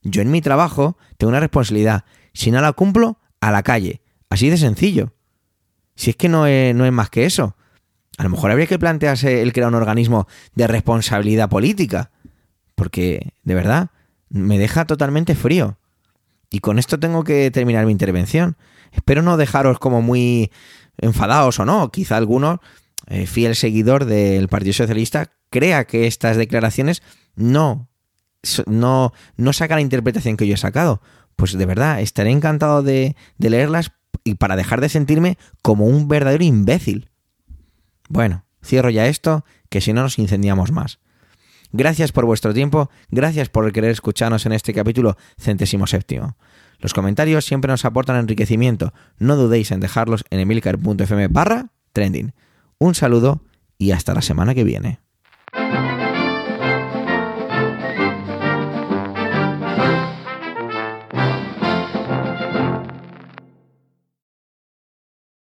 Yo 0.02 0.22
en 0.22 0.30
mi 0.30 0.40
trabajo 0.40 0.96
tengo 1.18 1.28
una 1.28 1.40
responsabilidad. 1.40 2.04
Si 2.32 2.50
no 2.50 2.60
la 2.60 2.72
cumplo, 2.72 3.18
a 3.40 3.52
la 3.52 3.62
calle. 3.62 4.02
Así 4.28 4.50
de 4.50 4.56
sencillo. 4.56 5.12
Si 5.94 6.10
es 6.10 6.16
que 6.16 6.28
no 6.28 6.46
es, 6.46 6.74
no 6.74 6.84
es 6.84 6.92
más 6.92 7.10
que 7.10 7.26
eso. 7.26 7.56
A 8.18 8.24
lo 8.24 8.30
mejor 8.30 8.50
habría 8.50 8.66
que 8.66 8.78
plantearse 8.78 9.42
el 9.42 9.52
crear 9.52 9.68
un 9.68 9.74
organismo 9.74 10.26
de 10.54 10.66
responsabilidad 10.66 11.48
política. 11.48 12.10
Porque, 12.76 13.32
de 13.42 13.54
verdad, 13.54 13.90
me 14.28 14.58
deja 14.58 14.84
totalmente 14.84 15.34
frío. 15.34 15.78
Y 16.50 16.60
con 16.60 16.78
esto 16.78 17.00
tengo 17.00 17.24
que 17.24 17.50
terminar 17.50 17.84
mi 17.86 17.92
intervención. 17.92 18.56
Espero 18.92 19.22
no 19.22 19.36
dejaros 19.36 19.80
como 19.80 20.02
muy 20.02 20.52
enfadados 20.98 21.58
o 21.58 21.64
no. 21.64 21.90
Quizá 21.90 22.16
alguno, 22.16 22.60
eh, 23.08 23.26
fiel 23.26 23.56
seguidor 23.56 24.04
del 24.04 24.48
Partido 24.48 24.74
Socialista, 24.74 25.32
crea 25.50 25.84
que 25.86 26.06
estas 26.06 26.36
declaraciones 26.36 27.02
no, 27.34 27.88
no, 28.66 29.12
no 29.36 29.52
saca 29.52 29.74
la 29.74 29.80
interpretación 29.80 30.36
que 30.36 30.46
yo 30.46 30.54
he 30.54 30.58
sacado. 30.58 31.02
Pues 31.34 31.52
de 31.52 31.66
verdad, 31.66 32.00
estaré 32.00 32.30
encantado 32.30 32.82
de, 32.82 33.16
de 33.38 33.50
leerlas 33.50 33.92
y 34.24 34.34
para 34.34 34.56
dejar 34.56 34.80
de 34.80 34.88
sentirme 34.88 35.38
como 35.62 35.86
un 35.86 36.08
verdadero 36.08 36.44
imbécil. 36.44 37.10
Bueno, 38.08 38.44
cierro 38.62 38.90
ya 38.90 39.06
esto, 39.06 39.44
que 39.68 39.80
si 39.80 39.92
no 39.92 40.02
nos 40.02 40.18
incendiamos 40.18 40.72
más. 40.72 41.00
Gracias 41.72 42.12
por 42.12 42.24
vuestro 42.24 42.54
tiempo, 42.54 42.90
gracias 43.10 43.48
por 43.48 43.70
querer 43.72 43.90
escucharnos 43.90 44.46
en 44.46 44.52
este 44.52 44.72
capítulo 44.72 45.16
centésimo 45.38 45.86
séptimo. 45.86 46.36
Los 46.78 46.94
comentarios 46.94 47.44
siempre 47.44 47.70
nos 47.70 47.84
aportan 47.84 48.16
enriquecimiento, 48.16 48.92
no 49.18 49.36
dudéis 49.36 49.70
en 49.70 49.80
dejarlos 49.80 50.24
en 50.30 50.40
emilcar.fm 50.40 51.28
barra 51.28 51.70
trending. 51.92 52.34
Un 52.78 52.94
saludo 52.94 53.42
y 53.78 53.92
hasta 53.92 54.14
la 54.14 54.22
semana 54.22 54.54
que 54.54 54.64
viene. 54.64 55.00